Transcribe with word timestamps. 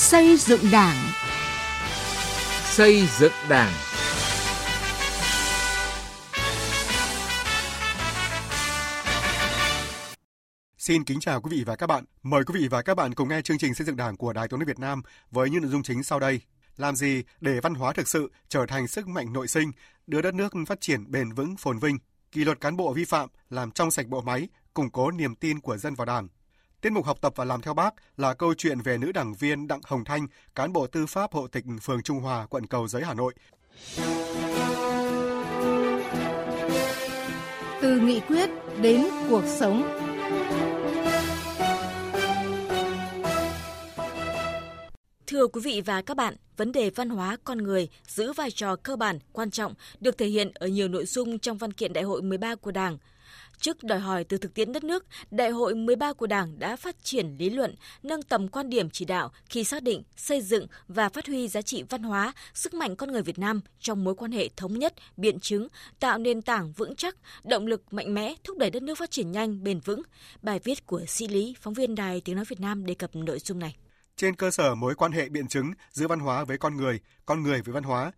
Xây 0.00 0.36
dựng 0.36 0.60
Đảng. 0.72 0.96
Xây 2.64 3.06
dựng 3.18 3.32
Đảng. 3.48 3.72
Xin 10.78 11.04
kính 11.04 11.20
chào 11.20 11.40
quý 11.40 11.56
vị 11.56 11.64
và 11.66 11.76
các 11.76 11.86
bạn. 11.86 12.04
Mời 12.22 12.44
quý 12.44 12.60
vị 12.60 12.68
và 12.68 12.82
các 12.82 12.94
bạn 12.94 13.14
cùng 13.14 13.28
nghe 13.28 13.42
chương 13.42 13.58
trình 13.58 13.74
xây 13.74 13.86
dựng 13.86 13.96
Đảng 13.96 14.16
của 14.16 14.32
Đài 14.32 14.48
Tiếng 14.48 14.58
nói 14.58 14.66
Việt 14.66 14.78
Nam 14.78 15.02
với 15.30 15.50
những 15.50 15.62
nội 15.62 15.70
dung 15.70 15.82
chính 15.82 16.02
sau 16.02 16.20
đây. 16.20 16.40
Làm 16.76 16.96
gì 16.96 17.22
để 17.40 17.60
văn 17.60 17.74
hóa 17.74 17.92
thực 17.92 18.08
sự 18.08 18.32
trở 18.48 18.66
thành 18.66 18.88
sức 18.88 19.08
mạnh 19.08 19.32
nội 19.32 19.48
sinh, 19.48 19.72
đưa 20.06 20.22
đất 20.22 20.34
nước 20.34 20.52
phát 20.66 20.80
triển 20.80 21.10
bền 21.10 21.32
vững 21.32 21.56
phồn 21.56 21.78
vinh, 21.78 21.98
kỷ 22.32 22.44
luật 22.44 22.60
cán 22.60 22.76
bộ 22.76 22.92
vi 22.92 23.04
phạm, 23.04 23.28
làm 23.50 23.70
trong 23.70 23.90
sạch 23.90 24.06
bộ 24.06 24.20
máy, 24.20 24.48
củng 24.74 24.90
cố 24.90 25.10
niềm 25.10 25.34
tin 25.34 25.60
của 25.60 25.76
dân 25.76 25.94
vào 25.94 26.06
Đảng. 26.06 26.28
Tiết 26.80 26.92
mục 26.92 27.06
học 27.06 27.18
tập 27.20 27.32
và 27.36 27.44
làm 27.44 27.62
theo 27.62 27.74
bác 27.74 27.94
là 28.16 28.34
câu 28.34 28.54
chuyện 28.54 28.80
về 28.80 28.98
nữ 28.98 29.12
đảng 29.12 29.34
viên 29.34 29.68
Đặng 29.68 29.80
Hồng 29.84 30.04
Thanh, 30.04 30.26
cán 30.54 30.72
bộ 30.72 30.86
tư 30.86 31.06
pháp 31.06 31.32
hộ 31.32 31.46
tịch 31.46 31.64
phường 31.82 32.02
Trung 32.02 32.20
Hòa, 32.20 32.46
quận 32.46 32.66
Cầu 32.66 32.88
Giấy, 32.88 33.02
Hà 33.04 33.14
Nội. 33.14 33.34
Từ 37.82 38.00
nghị 38.00 38.20
quyết 38.20 38.50
đến 38.80 39.06
cuộc 39.30 39.44
sống. 39.58 39.82
Thưa 45.30 45.46
quý 45.46 45.60
vị 45.64 45.82
và 45.84 46.02
các 46.02 46.16
bạn, 46.16 46.34
vấn 46.56 46.72
đề 46.72 46.90
văn 46.90 47.10
hóa 47.10 47.36
con 47.44 47.58
người 47.58 47.88
giữ 48.06 48.32
vai 48.32 48.50
trò 48.50 48.76
cơ 48.76 48.96
bản, 48.96 49.18
quan 49.32 49.50
trọng, 49.50 49.74
được 50.00 50.18
thể 50.18 50.26
hiện 50.26 50.50
ở 50.54 50.66
nhiều 50.66 50.88
nội 50.88 51.06
dung 51.06 51.38
trong 51.38 51.58
văn 51.58 51.72
kiện 51.72 51.92
Đại 51.92 52.04
hội 52.04 52.22
13 52.22 52.54
của 52.54 52.70
Đảng. 52.70 52.98
Trước 53.60 53.84
đòi 53.84 53.98
hỏi 53.98 54.24
từ 54.24 54.38
thực 54.38 54.54
tiễn 54.54 54.72
đất 54.72 54.84
nước, 54.84 55.04
Đại 55.30 55.50
hội 55.50 55.74
13 55.74 56.12
của 56.12 56.26
Đảng 56.26 56.58
đã 56.58 56.76
phát 56.76 56.96
triển 57.04 57.36
lý 57.38 57.50
luận, 57.50 57.74
nâng 58.02 58.22
tầm 58.22 58.48
quan 58.48 58.70
điểm 58.70 58.90
chỉ 58.90 59.04
đạo 59.04 59.30
khi 59.46 59.64
xác 59.64 59.82
định, 59.82 60.02
xây 60.16 60.40
dựng 60.40 60.66
và 60.88 61.08
phát 61.08 61.26
huy 61.26 61.48
giá 61.48 61.62
trị 61.62 61.82
văn 61.88 62.02
hóa, 62.02 62.32
sức 62.54 62.74
mạnh 62.74 62.96
con 62.96 63.12
người 63.12 63.22
Việt 63.22 63.38
Nam 63.38 63.60
trong 63.80 64.04
mối 64.04 64.14
quan 64.14 64.32
hệ 64.32 64.48
thống 64.56 64.78
nhất, 64.78 64.94
biện 65.16 65.40
chứng, 65.40 65.68
tạo 66.00 66.18
nền 66.18 66.42
tảng 66.42 66.72
vững 66.72 66.96
chắc, 66.96 67.16
động 67.44 67.66
lực 67.66 67.92
mạnh 67.92 68.14
mẽ 68.14 68.34
thúc 68.44 68.58
đẩy 68.58 68.70
đất 68.70 68.82
nước 68.82 68.98
phát 68.98 69.10
triển 69.10 69.32
nhanh, 69.32 69.64
bền 69.64 69.80
vững. 69.80 70.02
Bài 70.42 70.60
viết 70.64 70.86
của 70.86 71.04
Sĩ 71.08 71.28
Lý, 71.28 71.54
phóng 71.60 71.74
viên 71.74 71.94
Đài 71.94 72.20
Tiếng 72.20 72.36
Nói 72.36 72.44
Việt 72.48 72.60
Nam 72.60 72.86
đề 72.86 72.94
cập 72.94 73.16
nội 73.16 73.38
dung 73.38 73.58
này 73.58 73.76
trên 74.20 74.36
cơ 74.36 74.50
sở 74.50 74.74
mối 74.74 74.94
quan 74.94 75.12
hệ 75.12 75.28
biện 75.28 75.48
chứng 75.48 75.72
giữa 75.92 76.08
văn 76.08 76.20
hóa 76.20 76.44
với 76.44 76.58
con 76.58 76.76
người, 76.76 77.00
con 77.26 77.42
người 77.42 77.62
với 77.62 77.72
văn 77.72 77.82
hóa. 77.82 78.12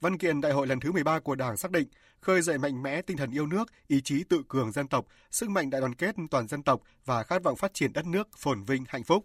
Văn 0.00 0.18
kiện 0.18 0.40
đại 0.40 0.52
hội 0.52 0.66
lần 0.66 0.80
thứ 0.80 0.92
13 0.92 1.20
của 1.20 1.34
Đảng 1.34 1.56
xác 1.56 1.70
định 1.70 1.88
khơi 2.20 2.42
dậy 2.42 2.58
mạnh 2.58 2.82
mẽ 2.82 3.02
tinh 3.02 3.16
thần 3.16 3.30
yêu 3.30 3.46
nước, 3.46 3.64
ý 3.86 4.00
chí 4.00 4.24
tự 4.24 4.42
cường 4.48 4.72
dân 4.72 4.88
tộc, 4.88 5.06
sức 5.30 5.50
mạnh 5.50 5.70
đại 5.70 5.80
đoàn 5.80 5.94
kết 5.94 6.14
toàn 6.30 6.48
dân 6.48 6.62
tộc 6.62 6.80
và 7.04 7.22
khát 7.22 7.42
vọng 7.42 7.56
phát 7.56 7.74
triển 7.74 7.92
đất 7.92 8.06
nước 8.06 8.28
phồn 8.36 8.64
vinh 8.64 8.84
hạnh 8.88 9.04
phúc. 9.04 9.24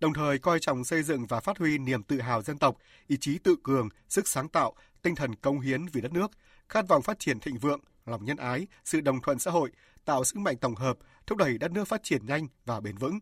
Đồng 0.00 0.12
thời 0.12 0.38
coi 0.38 0.60
trọng 0.60 0.84
xây 0.84 1.02
dựng 1.02 1.26
và 1.26 1.40
phát 1.40 1.58
huy 1.58 1.78
niềm 1.78 2.02
tự 2.02 2.20
hào 2.20 2.42
dân 2.42 2.58
tộc, 2.58 2.76
ý 3.06 3.16
chí 3.20 3.38
tự 3.38 3.56
cường, 3.62 3.88
sức 4.08 4.28
sáng 4.28 4.48
tạo, 4.48 4.74
tinh 5.02 5.14
thần 5.14 5.34
công 5.34 5.60
hiến 5.60 5.86
vì 5.86 6.00
đất 6.00 6.12
nước, 6.12 6.30
khát 6.68 6.88
vọng 6.88 7.02
phát 7.02 7.18
triển 7.18 7.40
thịnh 7.40 7.58
vượng, 7.58 7.80
lòng 8.06 8.24
nhân 8.24 8.36
ái, 8.36 8.66
sự 8.84 9.00
đồng 9.00 9.20
thuận 9.20 9.38
xã 9.38 9.50
hội, 9.50 9.70
tạo 10.04 10.24
sức 10.24 10.36
mạnh 10.36 10.56
tổng 10.56 10.74
hợp, 10.74 10.96
thúc 11.26 11.38
đẩy 11.38 11.58
đất 11.58 11.72
nước 11.72 11.88
phát 11.88 12.02
triển 12.02 12.26
nhanh 12.26 12.46
và 12.64 12.80
bền 12.80 12.96
vững. 12.96 13.18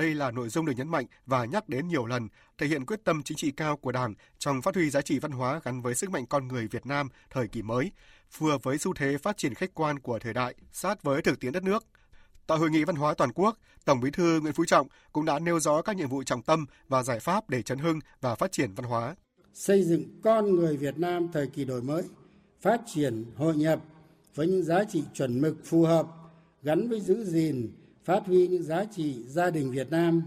Đây 0.00 0.14
là 0.14 0.30
nội 0.30 0.48
dung 0.48 0.66
được 0.66 0.72
nhấn 0.76 0.88
mạnh 0.88 1.06
và 1.26 1.44
nhắc 1.44 1.68
đến 1.68 1.88
nhiều 1.88 2.06
lần, 2.06 2.28
thể 2.58 2.66
hiện 2.66 2.86
quyết 2.86 3.04
tâm 3.04 3.22
chính 3.22 3.36
trị 3.36 3.50
cao 3.50 3.76
của 3.76 3.92
Đảng 3.92 4.14
trong 4.38 4.62
phát 4.62 4.74
huy 4.74 4.90
giá 4.90 5.00
trị 5.00 5.18
văn 5.18 5.30
hóa 5.30 5.60
gắn 5.64 5.82
với 5.82 5.94
sức 5.94 6.10
mạnh 6.10 6.26
con 6.26 6.48
người 6.48 6.68
Việt 6.68 6.86
Nam 6.86 7.08
thời 7.30 7.48
kỳ 7.48 7.62
mới, 7.62 7.92
phù 8.30 8.46
hợp 8.46 8.62
với 8.62 8.78
xu 8.78 8.94
thế 8.94 9.18
phát 9.18 9.36
triển 9.36 9.54
khách 9.54 9.74
quan 9.74 9.98
của 9.98 10.18
thời 10.18 10.34
đại, 10.34 10.54
sát 10.72 11.02
với 11.02 11.22
thực 11.22 11.40
tiễn 11.40 11.52
đất 11.52 11.62
nước. 11.62 11.84
Tại 12.46 12.58
hội 12.58 12.70
nghị 12.70 12.84
văn 12.84 12.96
hóa 12.96 13.14
toàn 13.14 13.32
quốc, 13.32 13.58
Tổng 13.84 14.00
Bí 14.00 14.10
thư 14.10 14.40
Nguyễn 14.40 14.52
Phú 14.52 14.64
Trọng 14.64 14.86
cũng 15.12 15.24
đã 15.24 15.38
nêu 15.38 15.60
rõ 15.60 15.82
các 15.82 15.96
nhiệm 15.96 16.08
vụ 16.08 16.22
trọng 16.22 16.42
tâm 16.42 16.66
và 16.88 17.02
giải 17.02 17.20
pháp 17.20 17.50
để 17.50 17.62
chấn 17.62 17.78
hưng 17.78 17.98
và 18.20 18.34
phát 18.34 18.52
triển 18.52 18.74
văn 18.74 18.86
hóa. 18.86 19.14
Xây 19.54 19.84
dựng 19.84 20.20
con 20.22 20.54
người 20.54 20.76
Việt 20.76 20.98
Nam 20.98 21.28
thời 21.32 21.46
kỳ 21.46 21.64
đổi 21.64 21.82
mới, 21.82 22.02
phát 22.60 22.80
triển 22.86 23.24
hội 23.36 23.56
nhập 23.56 23.80
với 24.34 24.46
những 24.46 24.62
giá 24.62 24.84
trị 24.84 25.04
chuẩn 25.14 25.40
mực 25.40 25.56
phù 25.64 25.84
hợp 25.84 26.06
gắn 26.62 26.88
với 26.88 27.00
giữ 27.00 27.24
gìn 27.24 27.72
phát 28.10 28.26
huy 28.26 28.48
những 28.48 28.62
giá 28.62 28.84
trị 28.84 29.22
gia 29.26 29.50
đình 29.50 29.70
Việt 29.70 29.90
Nam, 29.90 30.22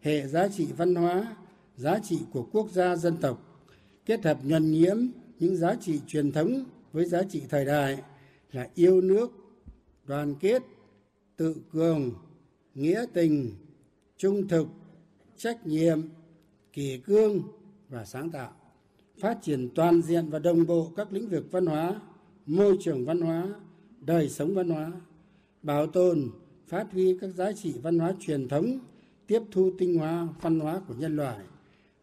hệ 0.00 0.26
giá 0.26 0.48
trị 0.48 0.68
văn 0.76 0.94
hóa, 0.94 1.36
giá 1.76 1.98
trị 1.98 2.18
của 2.32 2.46
quốc 2.52 2.70
gia 2.70 2.96
dân 2.96 3.16
tộc, 3.16 3.62
kết 4.06 4.24
hợp 4.24 4.38
nhuần 4.44 4.72
nhiễm 4.72 4.96
những 5.38 5.56
giá 5.56 5.74
trị 5.74 6.00
truyền 6.06 6.32
thống 6.32 6.64
với 6.92 7.04
giá 7.04 7.22
trị 7.22 7.42
thời 7.48 7.64
đại 7.64 8.02
là 8.52 8.68
yêu 8.74 9.00
nước, 9.00 9.30
đoàn 10.06 10.34
kết, 10.40 10.62
tự 11.36 11.56
cường, 11.72 12.12
nghĩa 12.74 13.04
tình, 13.12 13.54
trung 14.16 14.48
thực, 14.48 14.66
trách 15.36 15.66
nhiệm, 15.66 16.02
kỷ 16.72 16.98
cương 16.98 17.42
và 17.88 18.04
sáng 18.04 18.30
tạo. 18.30 18.52
Phát 19.18 19.38
triển 19.42 19.68
toàn 19.74 20.02
diện 20.02 20.28
và 20.28 20.38
đồng 20.38 20.66
bộ 20.66 20.92
các 20.96 21.12
lĩnh 21.12 21.28
vực 21.28 21.46
văn 21.50 21.66
hóa 21.66 22.00
môi 22.46 22.76
trường 22.80 23.04
văn 23.04 23.20
hóa 23.20 23.48
đời 24.00 24.28
sống 24.28 24.54
văn 24.54 24.68
hóa 24.68 24.92
bảo 25.62 25.86
tồn 25.86 26.30
phát 26.66 26.86
huy 26.92 27.16
các 27.20 27.30
giá 27.34 27.52
trị 27.52 27.74
văn 27.82 27.98
hóa 27.98 28.12
truyền 28.20 28.48
thống, 28.48 28.78
tiếp 29.26 29.42
thu 29.50 29.70
tinh 29.78 29.98
hoa, 29.98 30.28
văn 30.40 30.60
hóa 30.60 30.80
của 30.88 30.94
nhân 30.98 31.16
loại, 31.16 31.38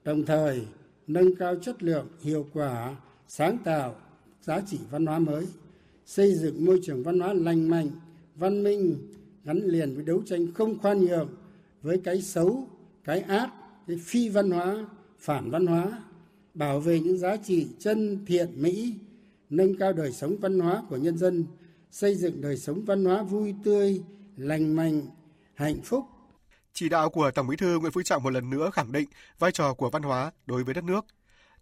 đồng 0.03 0.25
thời 0.25 0.61
nâng 1.07 1.35
cao 1.35 1.55
chất 1.55 1.83
lượng, 1.83 2.07
hiệu 2.21 2.47
quả, 2.53 2.95
sáng 3.27 3.57
tạo 3.63 3.95
giá 4.41 4.61
trị 4.67 4.77
văn 4.91 5.05
hóa 5.05 5.19
mới, 5.19 5.47
xây 6.05 6.35
dựng 6.35 6.65
môi 6.65 6.79
trường 6.83 7.03
văn 7.03 7.19
hóa 7.19 7.33
lành 7.33 7.69
mạnh, 7.69 7.89
văn 8.35 8.63
minh, 8.63 8.97
gắn 9.43 9.57
liền 9.57 9.95
với 9.95 10.03
đấu 10.03 10.21
tranh 10.25 10.47
không 10.53 10.79
khoan 10.79 11.05
nhượng 11.05 11.29
với 11.81 11.97
cái 12.03 12.21
xấu, 12.21 12.67
cái 13.03 13.19
ác, 13.19 13.49
cái 13.87 13.97
phi 13.97 14.29
văn 14.29 14.51
hóa, 14.51 14.87
phản 15.19 15.51
văn 15.51 15.65
hóa, 15.65 16.03
bảo 16.53 16.79
vệ 16.79 16.99
những 16.99 17.17
giá 17.17 17.37
trị 17.37 17.67
chân 17.79 18.25
thiện 18.25 18.61
mỹ, 18.61 18.93
nâng 19.49 19.75
cao 19.75 19.93
đời 19.93 20.11
sống 20.11 20.35
văn 20.41 20.59
hóa 20.59 20.83
của 20.89 20.97
nhân 20.97 21.17
dân, 21.17 21.45
xây 21.91 22.15
dựng 22.15 22.41
đời 22.41 22.57
sống 22.57 22.81
văn 22.85 23.05
hóa 23.05 23.23
vui 23.23 23.55
tươi 23.63 24.01
lành 24.41 24.75
mạnh, 24.75 25.07
hạnh 25.55 25.81
phúc. 25.83 26.05
Chỉ 26.73 26.89
đạo 26.89 27.09
của 27.09 27.31
Tổng 27.31 27.47
Bí 27.47 27.55
thư 27.57 27.79
Nguyễn 27.79 27.91
Phú 27.91 28.01
Trọng 28.01 28.23
một 28.23 28.29
lần 28.29 28.49
nữa 28.49 28.69
khẳng 28.73 28.91
định 28.91 29.09
vai 29.39 29.51
trò 29.51 29.73
của 29.73 29.89
văn 29.89 30.03
hóa 30.03 30.31
đối 30.45 30.63
với 30.63 30.73
đất 30.73 30.83
nước. 30.83 31.05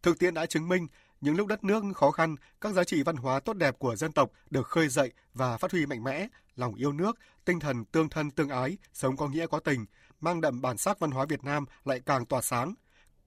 Thực 0.02 0.20
tiễn 0.20 0.34
đã 0.34 0.46
chứng 0.46 0.70
minh 0.70 0.88
những 1.22 1.36
lúc 1.36 1.48
đất 1.48 1.64
nước 1.64 1.84
khó 1.96 2.12
khăn, 2.12 2.36
các 2.62 2.74
giá 2.74 2.84
trị 2.84 3.04
văn 3.04 3.16
hóa 3.16 3.40
tốt 3.40 3.54
đẹp 3.54 3.80
của 3.80 3.96
dân 3.96 4.12
tộc 4.12 4.32
được 4.50 4.68
khơi 4.68 4.88
dậy 4.88 5.12
và 5.34 5.58
phát 5.58 5.72
huy 5.72 5.86
mạnh 5.86 6.04
mẽ, 6.04 6.28
lòng 6.56 6.76
yêu 6.76 6.92
nước, 6.92 7.20
tinh 7.46 7.60
thần 7.60 7.86
tương 7.86 8.10
thân 8.10 8.32
tương 8.32 8.50
ái, 8.50 8.78
sống 8.94 9.18
có 9.18 9.28
nghĩa 9.28 9.48
có 9.48 9.60
tình, 9.60 9.86
mang 10.22 10.42
đậm 10.42 10.62
bản 10.62 10.78
sắc 10.78 11.00
văn 11.00 11.12
hóa 11.12 11.26
Việt 11.26 11.44
Nam 11.44 11.66
lại 11.86 12.00
càng 12.06 12.26
tỏa 12.26 12.42
sáng. 12.42 12.74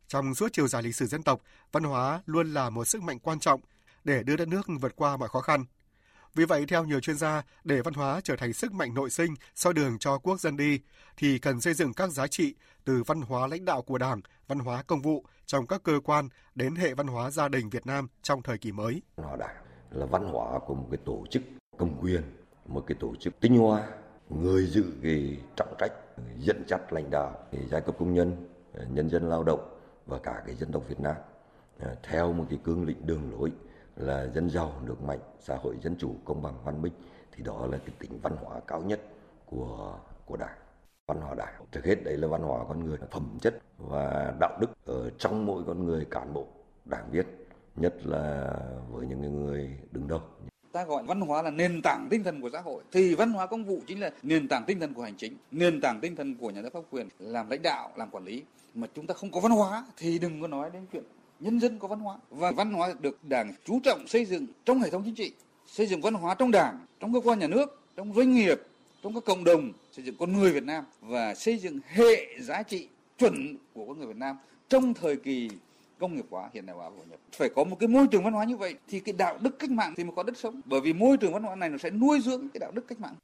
Trong 0.09 0.35
suốt 0.35 0.49
chiều 0.53 0.69
dài 0.69 0.83
lịch 0.83 0.95
sử 0.97 1.07
dân 1.07 1.23
tộc, 1.23 1.41
văn 1.73 1.85
hóa 1.85 2.23
luôn 2.27 2.55
là 2.55 2.71
một 2.71 2.85
sức 2.85 3.03
mạnh 3.03 3.19
quan 3.19 3.39
trọng 3.41 3.61
để 4.05 4.23
đưa 4.23 4.37
đất 4.37 4.49
nước 4.49 4.63
vượt 4.81 4.97
qua 4.97 5.17
mọi 5.17 5.29
khó 5.29 5.41
khăn. 5.41 5.65
Vì 6.35 6.45
vậy, 6.45 6.65
theo 6.69 6.85
nhiều 6.85 7.01
chuyên 7.01 7.17
gia, 7.17 7.43
để 7.65 7.83
văn 7.83 7.95
hóa 7.95 8.21
trở 8.25 8.37
thành 8.37 8.53
sức 8.53 8.73
mạnh 8.73 8.95
nội 8.95 9.11
sinh 9.11 9.35
soi 9.55 9.73
đường 9.73 9.99
cho 9.99 10.19
quốc 10.19 10.41
dân 10.41 10.57
đi, 10.57 10.81
thì 11.17 11.39
cần 11.39 11.61
xây 11.61 11.75
dựng 11.75 11.95
các 11.95 12.11
giá 12.11 12.27
trị 12.27 12.55
từ 12.85 13.03
văn 13.07 13.21
hóa 13.21 13.47
lãnh 13.47 13.65
đạo 13.65 13.83
của 13.83 13.99
Đảng, 13.99 14.21
văn 14.49 14.59
hóa 14.59 14.83
công 14.83 15.03
vụ 15.03 15.25
trong 15.47 15.67
các 15.67 15.83
cơ 15.83 16.01
quan 16.05 16.29
đến 16.55 16.75
hệ 16.75 16.95
văn 16.95 17.07
hóa 17.07 17.31
gia 17.31 17.49
đình 17.49 17.71
Việt 17.71 17.87
Nam 17.87 18.09
trong 18.23 18.43
thời 18.43 18.59
kỳ 18.59 18.73
mới. 18.73 19.03
Văn 19.17 19.27
hóa 19.27 19.37
Đảng 19.37 19.57
là 19.91 20.07
văn 20.07 20.25
hóa 20.25 20.59
của 20.67 20.75
một 20.75 20.87
cái 20.91 20.99
tổ 21.05 21.25
chức 21.31 21.43
công 21.79 22.01
quyền, 22.01 22.23
một 22.67 22.85
cái 22.87 22.97
tổ 23.01 23.15
chức 23.21 23.41
tinh 23.41 23.57
hoa, 23.57 23.89
người 24.31 24.67
giữ 24.67 24.85
cái 25.03 25.37
trọng 25.57 25.75
trách 25.79 25.93
dẫn 26.39 26.65
dắt 26.69 26.93
lãnh 26.93 27.11
đạo 27.11 27.47
giai 27.71 27.81
cấp 27.81 27.95
công 27.99 28.15
nhân, 28.15 28.49
nhân 28.89 29.11
dân 29.11 29.29
lao 29.29 29.45
động 29.45 29.79
và 30.07 30.19
cả 30.19 30.43
cái 30.47 30.55
dân 30.55 30.73
tộc 30.73 30.83
Việt 30.89 31.01
Nam 31.01 31.17
theo 32.03 32.33
một 32.33 32.47
cái 32.51 32.59
cương 32.65 32.85
lĩnh 32.85 33.07
đường 33.07 33.41
lối 33.41 33.51
là 34.03 34.27
dân 34.35 34.51
giàu 34.51 34.73
nước 34.87 35.03
mạnh, 35.03 35.19
xã 35.41 35.57
hội 35.57 35.77
dân 35.83 35.97
chủ, 35.99 36.15
công 36.25 36.43
bằng, 36.43 36.55
văn 36.65 36.83
minh, 36.83 36.93
thì 37.33 37.43
đó 37.45 37.67
là 37.71 37.79
cái 37.79 37.95
tính 37.99 38.19
văn 38.23 38.37
hóa 38.37 38.61
cao 38.67 38.83
nhất 38.83 39.01
của 39.47 39.99
của 40.27 40.37
đảng, 40.37 40.59
văn 41.07 41.21
hóa 41.21 41.35
đảng. 41.35 41.55
Trước 41.73 41.85
hết 41.85 42.05
đấy 42.05 42.17
là 42.17 42.29
văn 42.29 42.43
hóa 42.43 42.65
con 42.69 42.85
người, 42.85 42.99
phẩm 43.11 43.39
chất 43.41 43.59
và 43.79 44.35
đạo 44.41 44.59
đức 44.61 44.71
ở 44.87 45.11
trong 45.19 45.47
mỗi 45.47 45.63
con 45.67 45.85
người 45.85 46.05
cán 46.11 46.33
bộ, 46.35 46.47
đảng 46.85 47.11
viên, 47.11 47.27
nhất 47.77 48.07
là 48.07 48.55
với 48.91 49.07
những 49.07 49.47
người 49.47 49.79
đứng 49.91 50.09
đầu. 50.09 50.21
Ta 50.73 50.85
gọi 50.85 51.03
văn 51.03 51.21
hóa 51.21 51.43
là 51.43 51.51
nền 51.51 51.81
tảng 51.85 52.09
tinh 52.11 52.25
thần 52.25 52.41
của 52.41 52.51
xã 52.53 52.61
hội. 52.61 52.83
Thì 52.93 53.15
văn 53.15 53.31
hóa 53.31 53.47
công 53.47 53.65
vụ 53.65 53.79
chính 53.87 54.01
là 54.01 54.11
nền 54.23 54.49
tảng 54.49 54.65
tinh 54.67 54.81
thần 54.81 54.95
của 54.95 55.03
hành 55.03 55.17
chính, 55.17 55.37
nền 55.51 55.81
tảng 55.81 56.01
tinh 56.01 56.17
thần 56.17 56.37
của 56.37 56.51
nhà 56.51 56.63
nước 56.63 56.73
pháp 56.73 56.81
quyền, 56.91 57.09
làm 57.19 57.51
lãnh 57.51 57.63
đạo, 57.63 57.91
làm 57.97 58.11
quản 58.11 58.25
lý. 58.25 58.43
Mà 58.75 58.87
chúng 58.95 59.07
ta 59.07 59.15
không 59.15 59.31
có 59.31 59.41
văn 59.41 59.53
hóa 59.53 59.87
thì 59.97 60.19
đừng 60.19 60.41
có 60.41 60.49
nói 60.49 60.71
đến 60.71 60.87
chuyện 60.93 61.05
nhân 61.43 61.61
dân 61.61 61.79
có 61.79 61.89
văn 61.89 62.01
hóa. 62.01 62.17
Và 62.31 62.53
văn 62.53 62.73
hóa 62.73 62.95
được 63.01 63.25
đảng 63.25 63.53
chú 63.65 63.81
trọng 63.85 64.07
xây 64.09 64.25
dựng 64.25 64.47
trong 64.65 64.79
hệ 64.79 64.91
thống 64.91 65.03
chính 65.05 65.15
trị, 65.15 65.33
xây 65.67 65.87
dựng 65.87 66.01
văn 66.01 66.15
hóa 66.15 66.35
trong 66.35 66.51
đảng, 66.51 66.79
trong 67.01 67.13
cơ 67.13 67.21
quan 67.21 67.39
nhà 67.39 67.47
nước, 67.47 67.81
trong 67.97 68.15
doanh 68.15 68.35
nghiệp, 68.35 68.61
trong 69.03 69.15
các 69.15 69.25
cộng 69.25 69.45
đồng, 69.45 69.73
xây 69.93 70.05
dựng 70.05 70.15
con 70.19 70.33
người 70.33 70.53
Việt 70.53 70.65
Nam 70.65 70.85
và 71.01 71.35
xây 71.35 71.59
dựng 71.59 71.79
hệ 71.87 72.41
giá 72.41 72.63
trị 72.63 72.89
chuẩn 73.19 73.57
của 73.75 73.87
con 73.87 73.99
người 73.99 74.07
Việt 74.07 74.17
Nam 74.17 74.37
trong 74.69 74.95
thời 74.95 75.17
kỳ 75.17 75.51
công 75.99 76.17
nghiệp 76.17 76.27
hóa, 76.31 76.51
hiện 76.55 76.67
đại 76.67 76.77
hóa 76.77 76.89
và 76.89 76.97
hội 76.97 77.07
nhập. 77.11 77.21
Phải 77.33 77.49
có 77.57 77.65
một 77.65 77.77
cái 77.81 77.89
môi 77.89 78.07
trường 78.07 78.25
văn 78.25 78.33
hóa 78.33 78.45
như 78.45 78.57
vậy 78.57 78.75
thì 78.89 79.01
cái 79.01 79.13
đạo 79.13 79.39
đức 79.41 79.59
cách 79.59 79.71
mạng 79.71 79.95
thì 79.97 80.05
mới 80.05 80.13
có 80.17 80.23
đất 80.23 80.37
sống. 80.37 80.61
Bởi 80.65 80.81
vì 80.81 80.93
môi 80.93 81.17
trường 81.17 81.33
văn 81.33 81.43
hóa 81.43 81.57
này 81.57 81.69
nó 81.69 81.79
sẽ 81.79 81.91
nuôi 81.91 82.21
dưỡng 82.21 82.49
cái 82.49 82.59
đạo 82.59 82.71
đức 82.75 82.89
cách 82.89 83.01
mạng. 83.01 83.15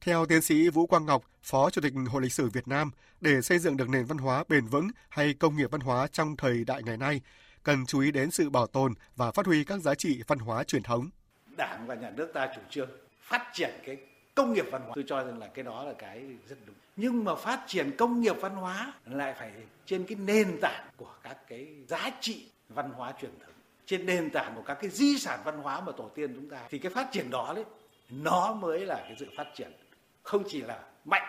Theo 0.00 0.26
tiến 0.26 0.42
sĩ 0.42 0.68
Vũ 0.68 0.86
Quang 0.86 1.06
Ngọc, 1.06 1.22
Phó 1.42 1.70
Chủ 1.70 1.80
tịch 1.80 1.92
Hội 2.10 2.22
lịch 2.22 2.32
sử 2.32 2.48
Việt 2.48 2.68
Nam, 2.68 2.90
để 3.20 3.42
xây 3.42 3.58
dựng 3.58 3.76
được 3.76 3.88
nền 3.88 4.04
văn 4.04 4.18
hóa 4.18 4.44
bền 4.48 4.66
vững 4.66 4.88
hay 5.08 5.34
công 5.34 5.56
nghiệp 5.56 5.70
văn 5.70 5.80
hóa 5.80 6.06
trong 6.12 6.36
thời 6.36 6.64
đại 6.64 6.82
ngày 6.82 6.96
nay, 6.96 7.20
cần 7.62 7.86
chú 7.86 8.00
ý 8.00 8.10
đến 8.10 8.30
sự 8.30 8.50
bảo 8.50 8.66
tồn 8.66 8.94
và 9.16 9.30
phát 9.30 9.46
huy 9.46 9.64
các 9.64 9.80
giá 9.80 9.94
trị 9.94 10.22
văn 10.26 10.38
hóa 10.38 10.64
truyền 10.64 10.82
thống. 10.82 11.10
Đảng 11.56 11.86
và 11.86 11.94
nhà 11.94 12.10
nước 12.10 12.30
ta 12.34 12.48
chủ 12.54 12.60
trương 12.70 12.90
phát 13.20 13.50
triển 13.52 13.70
cái 13.86 13.96
công 14.34 14.52
nghiệp 14.52 14.64
văn 14.72 14.82
hóa. 14.82 14.92
Tôi 14.94 15.04
cho 15.06 15.24
rằng 15.24 15.38
là 15.38 15.46
cái 15.46 15.64
đó 15.64 15.84
là 15.84 15.92
cái 15.98 16.22
rất 16.48 16.56
đúng. 16.66 16.76
Nhưng 16.96 17.24
mà 17.24 17.34
phát 17.34 17.64
triển 17.66 17.96
công 17.96 18.20
nghiệp 18.20 18.36
văn 18.40 18.54
hóa 18.54 18.92
lại 19.06 19.34
phải 19.38 19.52
trên 19.86 20.04
cái 20.04 20.16
nền 20.16 20.58
tảng 20.60 20.88
của 20.96 21.14
các 21.22 21.36
cái 21.48 21.66
giá 21.88 22.10
trị 22.20 22.46
văn 22.68 22.90
hóa 22.90 23.12
truyền 23.20 23.38
thống 23.40 23.54
trên 23.86 24.06
nền 24.06 24.30
tảng 24.30 24.54
của 24.54 24.62
các 24.62 24.78
cái 24.80 24.90
di 24.90 25.18
sản 25.18 25.40
văn 25.44 25.58
hóa 25.58 25.80
mà 25.80 25.92
tổ 25.92 26.10
tiên 26.14 26.32
chúng 26.34 26.50
ta 26.50 26.58
thì 26.70 26.78
cái 26.78 26.92
phát 26.92 27.08
triển 27.12 27.30
đó 27.30 27.52
đấy 27.56 27.64
nó 28.10 28.54
mới 28.54 28.86
là 28.86 28.96
cái 28.96 29.16
sự 29.18 29.26
phát 29.36 29.46
triển 29.56 29.72
không 30.22 30.42
chỉ 30.48 30.60
là 30.60 30.78
mạnh 31.04 31.22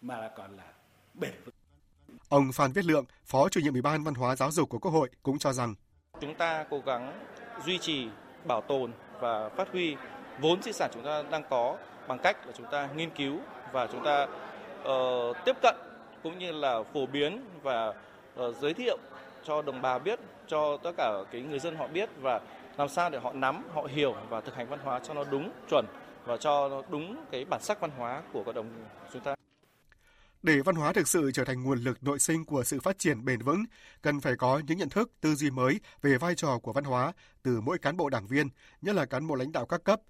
mà 0.00 0.18
là 0.18 0.28
còn 0.28 0.56
là 0.56 0.64
bền 1.14 1.32
vững. 1.44 1.54
Ông 2.28 2.52
Phan 2.52 2.72
Viết 2.72 2.84
Lượng, 2.84 3.04
Phó 3.24 3.48
chủ 3.48 3.60
nhiệm 3.60 3.72
Ủy 3.72 3.82
ban 3.82 4.04
Văn 4.04 4.14
hóa 4.14 4.36
Giáo 4.36 4.50
dục 4.50 4.68
của 4.68 4.78
Quốc 4.78 4.90
hội 4.90 5.08
cũng 5.22 5.38
cho 5.38 5.52
rằng 5.52 5.74
chúng 6.20 6.34
ta 6.34 6.64
cố 6.70 6.80
gắng 6.86 7.24
duy 7.64 7.78
trì, 7.78 8.08
bảo 8.44 8.60
tồn 8.60 8.92
và 9.20 9.48
phát 9.48 9.68
huy 9.72 9.96
vốn 10.40 10.62
di 10.62 10.72
sản 10.72 10.90
chúng 10.94 11.04
ta 11.04 11.22
đang 11.22 11.42
có 11.50 11.76
bằng 12.08 12.18
cách 12.18 12.46
là 12.46 12.52
chúng 12.56 12.66
ta 12.70 12.88
nghiên 12.96 13.10
cứu 13.10 13.38
và 13.72 13.86
chúng 13.86 14.04
ta 14.04 14.26
uh, 14.82 15.36
tiếp 15.44 15.56
cận 15.62 15.76
cũng 16.22 16.38
như 16.38 16.52
là 16.52 16.82
phổ 16.94 17.06
biến 17.06 17.44
và 17.62 17.88
uh, 17.88 18.56
giới 18.60 18.74
thiệu 18.74 18.98
cho 19.44 19.62
đồng 19.62 19.82
bào 19.82 19.98
biết, 19.98 20.20
cho 20.46 20.76
tất 20.76 20.92
cả 20.96 21.12
cái 21.30 21.40
người 21.40 21.58
dân 21.58 21.76
họ 21.76 21.86
biết 21.86 22.10
và 22.20 22.40
làm 22.76 22.88
sao 22.88 23.10
để 23.10 23.18
họ 23.18 23.32
nắm, 23.32 23.64
họ 23.74 23.82
hiểu 23.82 24.14
và 24.28 24.40
thực 24.40 24.54
hành 24.54 24.68
văn 24.68 24.78
hóa 24.84 25.00
cho 25.00 25.14
nó 25.14 25.24
đúng, 25.24 25.50
chuẩn 25.70 25.86
và 26.24 26.36
cho 26.36 26.68
nó 26.68 26.82
đúng 26.90 27.24
cái 27.32 27.44
bản 27.44 27.62
sắc 27.62 27.80
văn 27.80 27.90
hóa 27.90 28.22
của 28.32 28.42
cộng 28.44 28.54
đồng 28.54 28.84
chúng 29.12 29.22
ta. 29.22 29.34
Để 30.42 30.60
văn 30.60 30.74
hóa 30.74 30.92
thực 30.92 31.08
sự 31.08 31.30
trở 31.34 31.44
thành 31.44 31.62
nguồn 31.62 31.78
lực 31.78 32.02
nội 32.02 32.18
sinh 32.18 32.44
của 32.44 32.64
sự 32.64 32.80
phát 32.80 32.98
triển 32.98 33.24
bền 33.24 33.42
vững, 33.42 33.64
cần 34.02 34.20
phải 34.20 34.36
có 34.36 34.60
những 34.66 34.78
nhận 34.78 34.88
thức, 34.88 35.12
tư 35.20 35.34
duy 35.34 35.50
mới 35.50 35.80
về 36.02 36.18
vai 36.18 36.34
trò 36.34 36.58
của 36.58 36.72
văn 36.72 36.84
hóa 36.84 37.12
từ 37.42 37.60
mỗi 37.60 37.78
cán 37.78 37.96
bộ 37.96 38.08
đảng 38.08 38.26
viên, 38.26 38.48
nhất 38.82 38.94
là 38.94 39.06
cán 39.06 39.26
bộ 39.26 39.34
lãnh 39.34 39.52
đạo 39.52 39.66
các 39.66 39.84
cấp, 39.84 40.00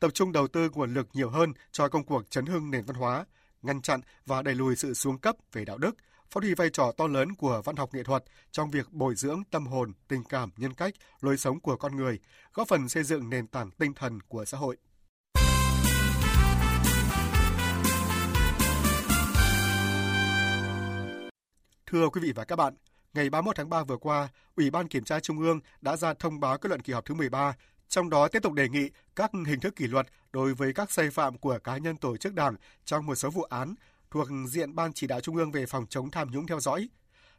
tập 0.00 0.10
trung 0.14 0.32
đầu 0.32 0.48
tư 0.48 0.70
nguồn 0.70 0.94
lực 0.94 1.08
nhiều 1.12 1.30
hơn 1.30 1.52
cho 1.70 1.88
công 1.88 2.04
cuộc 2.04 2.30
chấn 2.30 2.46
hưng 2.46 2.70
nền 2.70 2.84
văn 2.84 2.96
hóa, 2.96 3.24
ngăn 3.62 3.82
chặn 3.82 4.00
và 4.26 4.42
đẩy 4.42 4.54
lùi 4.54 4.76
sự 4.76 4.94
xuống 4.94 5.18
cấp 5.18 5.36
về 5.52 5.64
đạo 5.64 5.78
đức, 5.78 5.96
phát 6.30 6.42
huy 6.42 6.54
vai 6.54 6.70
trò 6.70 6.92
to 6.96 7.06
lớn 7.06 7.34
của 7.34 7.62
văn 7.64 7.76
học 7.76 7.94
nghệ 7.94 8.02
thuật 8.02 8.24
trong 8.50 8.70
việc 8.70 8.92
bồi 8.92 9.14
dưỡng 9.14 9.42
tâm 9.50 9.66
hồn, 9.66 9.92
tình 10.08 10.24
cảm, 10.24 10.50
nhân 10.56 10.74
cách, 10.74 10.94
lối 11.20 11.36
sống 11.36 11.60
của 11.60 11.76
con 11.76 11.96
người, 11.96 12.18
góp 12.54 12.68
phần 12.68 12.88
xây 12.88 13.04
dựng 13.04 13.30
nền 13.30 13.46
tảng 13.46 13.70
tinh 13.70 13.94
thần 13.94 14.20
của 14.20 14.44
xã 14.44 14.58
hội. 14.58 14.76
Thưa 21.90 22.08
quý 22.08 22.20
vị 22.20 22.32
và 22.32 22.44
các 22.44 22.56
bạn, 22.56 22.74
ngày 23.14 23.30
31 23.30 23.56
tháng 23.56 23.68
3 23.68 23.84
vừa 23.84 23.96
qua, 23.96 24.28
Ủy 24.56 24.70
ban 24.70 24.88
Kiểm 24.88 25.04
tra 25.04 25.20
Trung 25.20 25.38
ương 25.38 25.60
đã 25.80 25.96
ra 25.96 26.14
thông 26.14 26.40
báo 26.40 26.58
kết 26.58 26.68
luận 26.68 26.80
kỳ 26.80 26.92
họp 26.92 27.04
thứ 27.04 27.14
13, 27.14 27.56
trong 27.88 28.10
đó 28.10 28.28
tiếp 28.28 28.42
tục 28.42 28.52
đề 28.52 28.68
nghị 28.68 28.90
các 29.16 29.30
hình 29.46 29.60
thức 29.60 29.76
kỷ 29.76 29.86
luật 29.86 30.06
đối 30.32 30.54
với 30.54 30.72
các 30.72 30.92
sai 30.92 31.10
phạm 31.10 31.38
của 31.38 31.58
cá 31.64 31.76
nhân 31.76 31.96
tổ 31.96 32.16
chức 32.16 32.34
đảng 32.34 32.54
trong 32.84 33.06
một 33.06 33.14
số 33.14 33.30
vụ 33.30 33.42
án 33.42 33.74
thuộc 34.10 34.28
diện 34.46 34.74
Ban 34.74 34.92
chỉ 34.92 35.06
đạo 35.06 35.20
Trung 35.20 35.36
ương 35.36 35.52
về 35.52 35.66
phòng 35.66 35.86
chống 35.86 36.10
tham 36.10 36.30
nhũng 36.30 36.46
theo 36.46 36.60
dõi. 36.60 36.88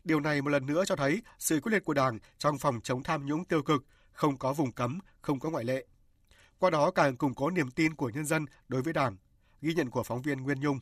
Điều 0.03 0.19
này 0.19 0.41
một 0.41 0.49
lần 0.49 0.65
nữa 0.65 0.83
cho 0.85 0.95
thấy 0.95 1.21
sự 1.39 1.59
quyết 1.59 1.71
liệt 1.71 1.85
của 1.85 1.93
Đảng 1.93 2.19
trong 2.37 2.57
phòng 2.57 2.79
chống 2.83 3.03
tham 3.03 3.25
nhũng 3.25 3.45
tiêu 3.45 3.61
cực, 3.61 3.85
không 4.11 4.37
có 4.37 4.53
vùng 4.53 4.71
cấm, 4.71 4.99
không 5.21 5.39
có 5.39 5.49
ngoại 5.49 5.63
lệ. 5.63 5.85
Qua 6.59 6.69
đó 6.69 6.91
càng 6.91 7.17
củng 7.17 7.33
cố 7.33 7.49
niềm 7.49 7.71
tin 7.71 7.95
của 7.95 8.09
nhân 8.09 8.25
dân 8.25 8.45
đối 8.67 8.81
với 8.81 8.93
Đảng. 8.93 9.17
Ghi 9.61 9.73
nhận 9.73 9.89
của 9.89 10.03
phóng 10.03 10.21
viên 10.21 10.41
Nguyên 10.41 10.59
Nhung. 10.59 10.79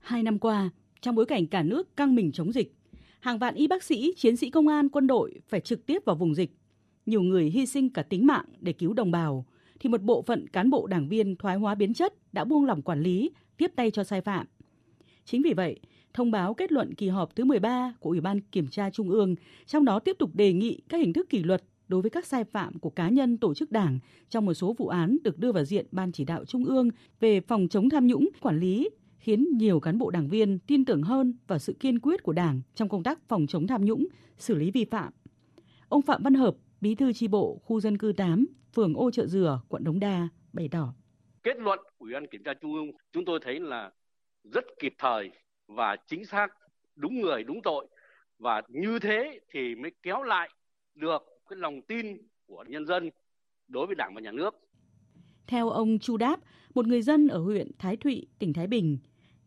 Hai 0.00 0.22
năm 0.22 0.38
qua, 0.38 0.70
trong 1.00 1.14
bối 1.14 1.26
cảnh 1.26 1.46
cả 1.46 1.62
nước 1.62 1.96
căng 1.96 2.14
mình 2.14 2.32
chống 2.32 2.52
dịch, 2.52 2.77
hàng 3.20 3.38
vạn 3.38 3.54
y 3.54 3.66
bác 3.66 3.82
sĩ, 3.82 4.12
chiến 4.16 4.36
sĩ 4.36 4.50
công 4.50 4.68
an, 4.68 4.88
quân 4.88 5.06
đội 5.06 5.40
phải 5.48 5.60
trực 5.60 5.86
tiếp 5.86 6.04
vào 6.04 6.16
vùng 6.16 6.34
dịch. 6.34 6.50
Nhiều 7.06 7.22
người 7.22 7.44
hy 7.50 7.66
sinh 7.66 7.90
cả 7.90 8.02
tính 8.02 8.26
mạng 8.26 8.44
để 8.60 8.72
cứu 8.72 8.92
đồng 8.92 9.10
bào, 9.10 9.46
thì 9.80 9.88
một 9.88 10.02
bộ 10.02 10.22
phận 10.22 10.48
cán 10.48 10.70
bộ 10.70 10.86
đảng 10.86 11.08
viên 11.08 11.36
thoái 11.36 11.56
hóa 11.56 11.74
biến 11.74 11.94
chất 11.94 12.14
đã 12.32 12.44
buông 12.44 12.64
lỏng 12.64 12.82
quản 12.82 13.00
lý, 13.00 13.30
tiếp 13.56 13.72
tay 13.76 13.90
cho 13.90 14.04
sai 14.04 14.20
phạm. 14.20 14.46
Chính 15.24 15.42
vì 15.42 15.52
vậy, 15.52 15.80
thông 16.14 16.30
báo 16.30 16.54
kết 16.54 16.72
luận 16.72 16.94
kỳ 16.94 17.08
họp 17.08 17.36
thứ 17.36 17.44
13 17.44 17.94
của 18.00 18.10
Ủy 18.10 18.20
ban 18.20 18.40
Kiểm 18.40 18.68
tra 18.68 18.90
Trung 18.90 19.10
ương, 19.10 19.34
trong 19.66 19.84
đó 19.84 19.98
tiếp 19.98 20.16
tục 20.18 20.34
đề 20.34 20.52
nghị 20.52 20.80
các 20.88 20.98
hình 20.98 21.12
thức 21.12 21.28
kỷ 21.30 21.42
luật 21.42 21.64
đối 21.88 22.02
với 22.02 22.10
các 22.10 22.26
sai 22.26 22.44
phạm 22.44 22.78
của 22.78 22.90
cá 22.90 23.08
nhân 23.08 23.38
tổ 23.38 23.54
chức 23.54 23.72
đảng 23.72 23.98
trong 24.28 24.44
một 24.46 24.54
số 24.54 24.74
vụ 24.78 24.88
án 24.88 25.18
được 25.24 25.38
đưa 25.38 25.52
vào 25.52 25.64
diện 25.64 25.86
Ban 25.90 26.12
chỉ 26.12 26.24
đạo 26.24 26.44
Trung 26.44 26.64
ương 26.64 26.88
về 27.20 27.40
phòng 27.40 27.68
chống 27.68 27.90
tham 27.90 28.06
nhũng, 28.06 28.28
quản 28.40 28.60
lý, 28.60 28.88
khiến 29.18 29.48
nhiều 29.52 29.80
cán 29.80 29.98
bộ 29.98 30.10
đảng 30.10 30.28
viên 30.28 30.58
tin 30.58 30.84
tưởng 30.84 31.02
hơn 31.02 31.34
vào 31.46 31.58
sự 31.58 31.76
kiên 31.80 31.98
quyết 32.00 32.22
của 32.22 32.32
Đảng 32.32 32.60
trong 32.74 32.88
công 32.88 33.02
tác 33.02 33.28
phòng 33.28 33.46
chống 33.46 33.66
tham 33.66 33.84
nhũng, 33.84 34.06
xử 34.38 34.54
lý 34.54 34.70
vi 34.70 34.84
phạm. 34.84 35.12
Ông 35.88 36.02
Phạm 36.02 36.22
Văn 36.22 36.34
Hợp, 36.34 36.56
Bí 36.80 36.94
thư 36.94 37.12
tri 37.12 37.28
bộ 37.28 37.60
khu 37.64 37.80
dân 37.80 37.98
cư 37.98 38.12
8, 38.12 38.46
phường 38.74 38.94
Ô 38.94 39.10
Chợ 39.10 39.26
Dừa, 39.26 39.60
quận 39.68 39.84
Đống 39.84 40.00
Đa 40.00 40.28
bày 40.52 40.68
tỏ. 40.68 40.94
Kết 41.42 41.56
luận 41.56 41.78
Ủy 41.98 42.12
ban 42.12 42.26
Kiểm 42.26 42.42
tra 42.44 42.54
Trung 42.54 42.74
ương 42.74 42.90
chúng 43.12 43.24
tôi 43.24 43.40
thấy 43.42 43.60
là 43.60 43.90
rất 44.52 44.64
kịp 44.80 44.94
thời 44.98 45.30
và 45.66 45.96
chính 46.06 46.24
xác, 46.24 46.48
đúng 46.96 47.20
người, 47.20 47.44
đúng 47.44 47.62
tội 47.62 47.86
và 48.38 48.62
như 48.68 48.98
thế 48.98 49.40
thì 49.52 49.74
mới 49.74 49.90
kéo 50.02 50.22
lại 50.22 50.50
được 50.94 51.22
cái 51.48 51.56
lòng 51.56 51.82
tin 51.82 52.06
của 52.46 52.64
nhân 52.68 52.86
dân 52.86 53.10
đối 53.68 53.86
với 53.86 53.94
Đảng 53.94 54.14
và 54.14 54.20
Nhà 54.20 54.32
nước. 54.32 54.54
Theo 55.46 55.70
ông 55.70 55.98
Chu 55.98 56.16
Đáp, 56.16 56.40
một 56.74 56.86
người 56.86 57.02
dân 57.02 57.28
ở 57.28 57.38
huyện 57.38 57.70
Thái 57.78 57.96
Thụy, 57.96 58.26
tỉnh 58.38 58.52
Thái 58.52 58.66
Bình, 58.66 58.98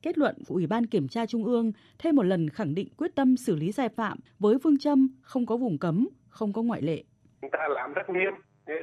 kết 0.01 0.17
luận 0.17 0.35
của 0.47 0.55
Ủy 0.55 0.67
ban 0.67 0.85
Kiểm 0.85 1.07
tra 1.07 1.25
Trung 1.25 1.43
ương 1.43 1.71
thêm 1.99 2.15
một 2.15 2.23
lần 2.23 2.49
khẳng 2.49 2.75
định 2.75 2.87
quyết 2.97 3.15
tâm 3.15 3.37
xử 3.37 3.55
lý 3.55 3.71
sai 3.71 3.89
phạm 3.89 4.17
với 4.39 4.57
phương 4.63 4.77
châm 4.77 5.07
không 5.21 5.45
có 5.45 5.57
vùng 5.57 5.77
cấm, 5.77 6.09
không 6.29 6.53
có 6.53 6.61
ngoại 6.61 6.81
lệ. 6.81 7.03
Chúng 7.41 7.51
ta 7.51 7.67
làm 7.69 7.93
rất 7.93 8.09
nghiêm, 8.09 8.33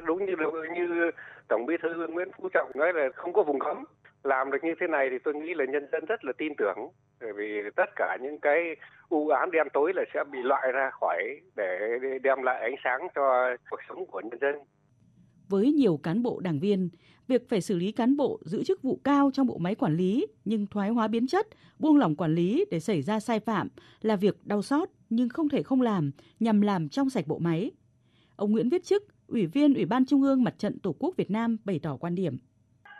đúng 0.05 0.25
như 0.25 0.35
như 0.75 1.11
Tổng 1.47 1.65
Bí 1.65 1.75
thư 1.81 2.07
Nguyễn 2.07 2.27
Phú 2.37 2.49
Trọng 2.53 2.71
nói 2.75 2.93
là 2.93 3.09
không 3.15 3.33
có 3.33 3.43
vùng 3.43 3.59
cấm. 3.59 3.85
Làm 4.23 4.51
được 4.51 4.57
như 4.63 4.73
thế 4.79 4.87
này 4.87 5.07
thì 5.11 5.17
tôi 5.23 5.33
nghĩ 5.35 5.53
là 5.53 5.65
nhân 5.65 5.87
dân 5.91 6.05
rất 6.05 6.25
là 6.25 6.33
tin 6.37 6.53
tưởng, 6.57 6.77
bởi 7.19 7.33
vì 7.33 7.61
tất 7.75 7.89
cả 7.95 8.17
những 8.21 8.39
cái 8.39 8.75
u 9.09 9.29
ám 9.29 9.51
đen 9.51 9.67
tối 9.73 9.93
là 9.95 10.03
sẽ 10.13 10.23
bị 10.31 10.39
loại 10.43 10.71
ra 10.71 10.89
khỏi 10.99 11.23
để 11.55 11.99
đem 12.23 12.43
lại 12.43 12.61
ánh 12.61 12.75
sáng 12.83 13.07
cho 13.15 13.55
cuộc 13.69 13.79
sống 13.89 14.05
của 14.05 14.21
nhân 14.21 14.39
dân 14.41 14.55
với 15.49 15.71
nhiều 15.71 15.99
cán 16.03 16.23
bộ 16.23 16.39
đảng 16.43 16.59
viên, 16.59 16.89
việc 17.29 17.49
phải 17.49 17.61
xử 17.61 17.77
lý 17.77 17.91
cán 17.91 18.17
bộ 18.17 18.39
giữ 18.45 18.63
chức 18.63 18.81
vụ 18.81 18.99
cao 19.03 19.31
trong 19.33 19.47
bộ 19.47 19.57
máy 19.57 19.75
quản 19.75 19.97
lý 19.97 20.27
nhưng 20.45 20.67
thoái 20.67 20.89
hóa 20.89 21.07
biến 21.07 21.27
chất, 21.27 21.47
buông 21.79 21.97
lỏng 21.97 22.15
quản 22.15 22.35
lý 22.35 22.65
để 22.71 22.79
xảy 22.79 23.01
ra 23.01 23.19
sai 23.19 23.39
phạm 23.39 23.67
là 24.01 24.15
việc 24.15 24.35
đau 24.45 24.61
xót 24.61 24.89
nhưng 25.09 25.29
không 25.29 25.49
thể 25.49 25.63
không 25.63 25.81
làm 25.81 26.11
nhằm 26.39 26.61
làm 26.61 26.89
trong 26.89 27.09
sạch 27.09 27.27
bộ 27.27 27.39
máy. 27.39 27.71
Ông 28.35 28.51
Nguyễn 28.51 28.69
Viết 28.69 28.83
Chức, 28.83 29.03
Ủy 29.27 29.45
viên 29.45 29.73
Ủy 29.73 29.85
ban 29.85 30.05
Trung 30.05 30.23
ương 30.23 30.43
Mặt 30.43 30.53
trận 30.57 30.79
Tổ 30.79 30.95
quốc 30.99 31.15
Việt 31.17 31.31
Nam 31.31 31.57
bày 31.65 31.79
tỏ 31.83 31.97
quan 31.97 32.15
điểm. 32.15 32.37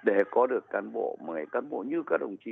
Để 0.05 0.23
có 0.31 0.47
được 0.47 0.65
cán 0.71 0.93
bộ 0.93 1.17
mà 1.27 1.33
cán 1.51 1.69
bộ 1.69 1.83
như 1.87 2.03
các 2.07 2.17
đồng 2.21 2.35
chí 2.45 2.51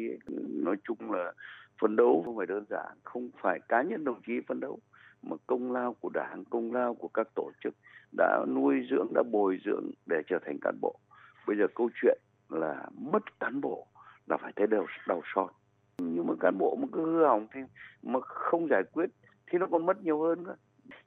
nói 0.50 0.76
chung 0.88 1.12
là 1.12 1.34
phấn 1.82 1.96
đấu 1.96 2.22
không 2.26 2.38
phải 2.38 2.46
đơn 2.46 2.66
giản, 2.70 2.98
không 3.04 3.30
phải 3.42 3.60
cá 3.70 3.82
nhân 3.82 4.04
đồng 4.04 4.22
chí 4.28 4.34
phấn 4.48 4.60
đấu 4.60 4.80
mà 5.22 5.36
công 5.48 5.72
lao 5.72 5.96
của 6.00 6.10
đảng, 6.14 6.44
công 6.50 6.74
lao 6.74 6.94
của 6.94 7.08
các 7.08 7.28
tổ 7.36 7.52
chức 7.64 7.74
đã 8.18 8.46
nuôi 8.56 8.76
dưỡng, 8.92 9.08
đã 9.14 9.24
bồi 9.32 9.60
dưỡng 9.66 9.92
để 10.06 10.22
trở 10.28 10.40
thành 10.46 10.58
cán 10.62 10.78
bộ. 10.82 11.00
Bây 11.48 11.58
giờ 11.58 11.68
câu 11.76 11.90
chuyện 12.02 12.18
là 12.50 12.86
mất 13.12 13.40
cán 13.40 13.62
bộ 13.62 13.88
là 14.28 14.38
phải 14.38 14.54
thấy 14.56 14.68
đầu 14.68 14.86
đau 15.08 15.22
xót. 15.36 15.52
Nhưng 15.98 16.28
mà 16.28 16.34
cán 16.40 16.58
bộ 16.58 16.76
mà 16.82 16.88
cứ 16.92 17.06
hư 17.06 17.26
hỏng 17.26 17.48
thì 17.54 17.60
mà 18.04 18.20
không 18.20 18.68
giải 18.70 18.84
quyết 18.92 19.10
thì 19.52 19.58
nó 19.58 19.68
còn 19.72 19.86
mất 19.86 20.04
nhiều 20.04 20.22
hơn 20.22 20.44
nữa. 20.44 20.56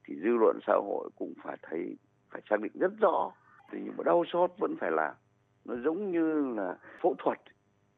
Thì 0.07 0.15
dư 0.23 0.29
luận 0.39 0.59
xã 0.67 0.73
hội 0.73 1.09
cũng 1.15 1.33
phải 1.43 1.57
thấy, 1.61 1.97
phải 2.29 2.41
xác 2.49 2.61
định 2.61 2.71
rất 2.75 2.91
rõ. 2.99 3.31
Thì 3.71 3.79
nhưng 3.83 3.93
mà 3.97 4.03
đau 4.03 4.23
xót 4.33 4.51
vẫn 4.57 4.75
phải 4.79 4.91
làm. 4.91 5.15
Nó 5.65 5.75
giống 5.85 6.11
như 6.11 6.53
là 6.57 6.77
phẫu 7.01 7.15
thuật 7.23 7.39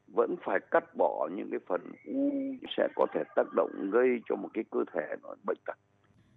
vẫn 0.07 0.35
phải 0.45 0.59
cắt 0.71 0.83
bỏ 0.97 1.29
những 1.35 1.49
cái 1.51 1.59
phần 1.67 1.81
u 2.05 2.31
sẽ 2.77 2.87
có 2.95 3.05
thể 3.13 3.23
tác 3.35 3.53
động 3.55 3.89
gây 3.91 4.21
cho 4.29 4.35
một 4.35 4.49
cái 4.53 4.63
cơ 4.71 4.79
thể 4.93 5.15
nó 5.21 5.35
bệnh 5.43 5.57
tật 5.65 5.77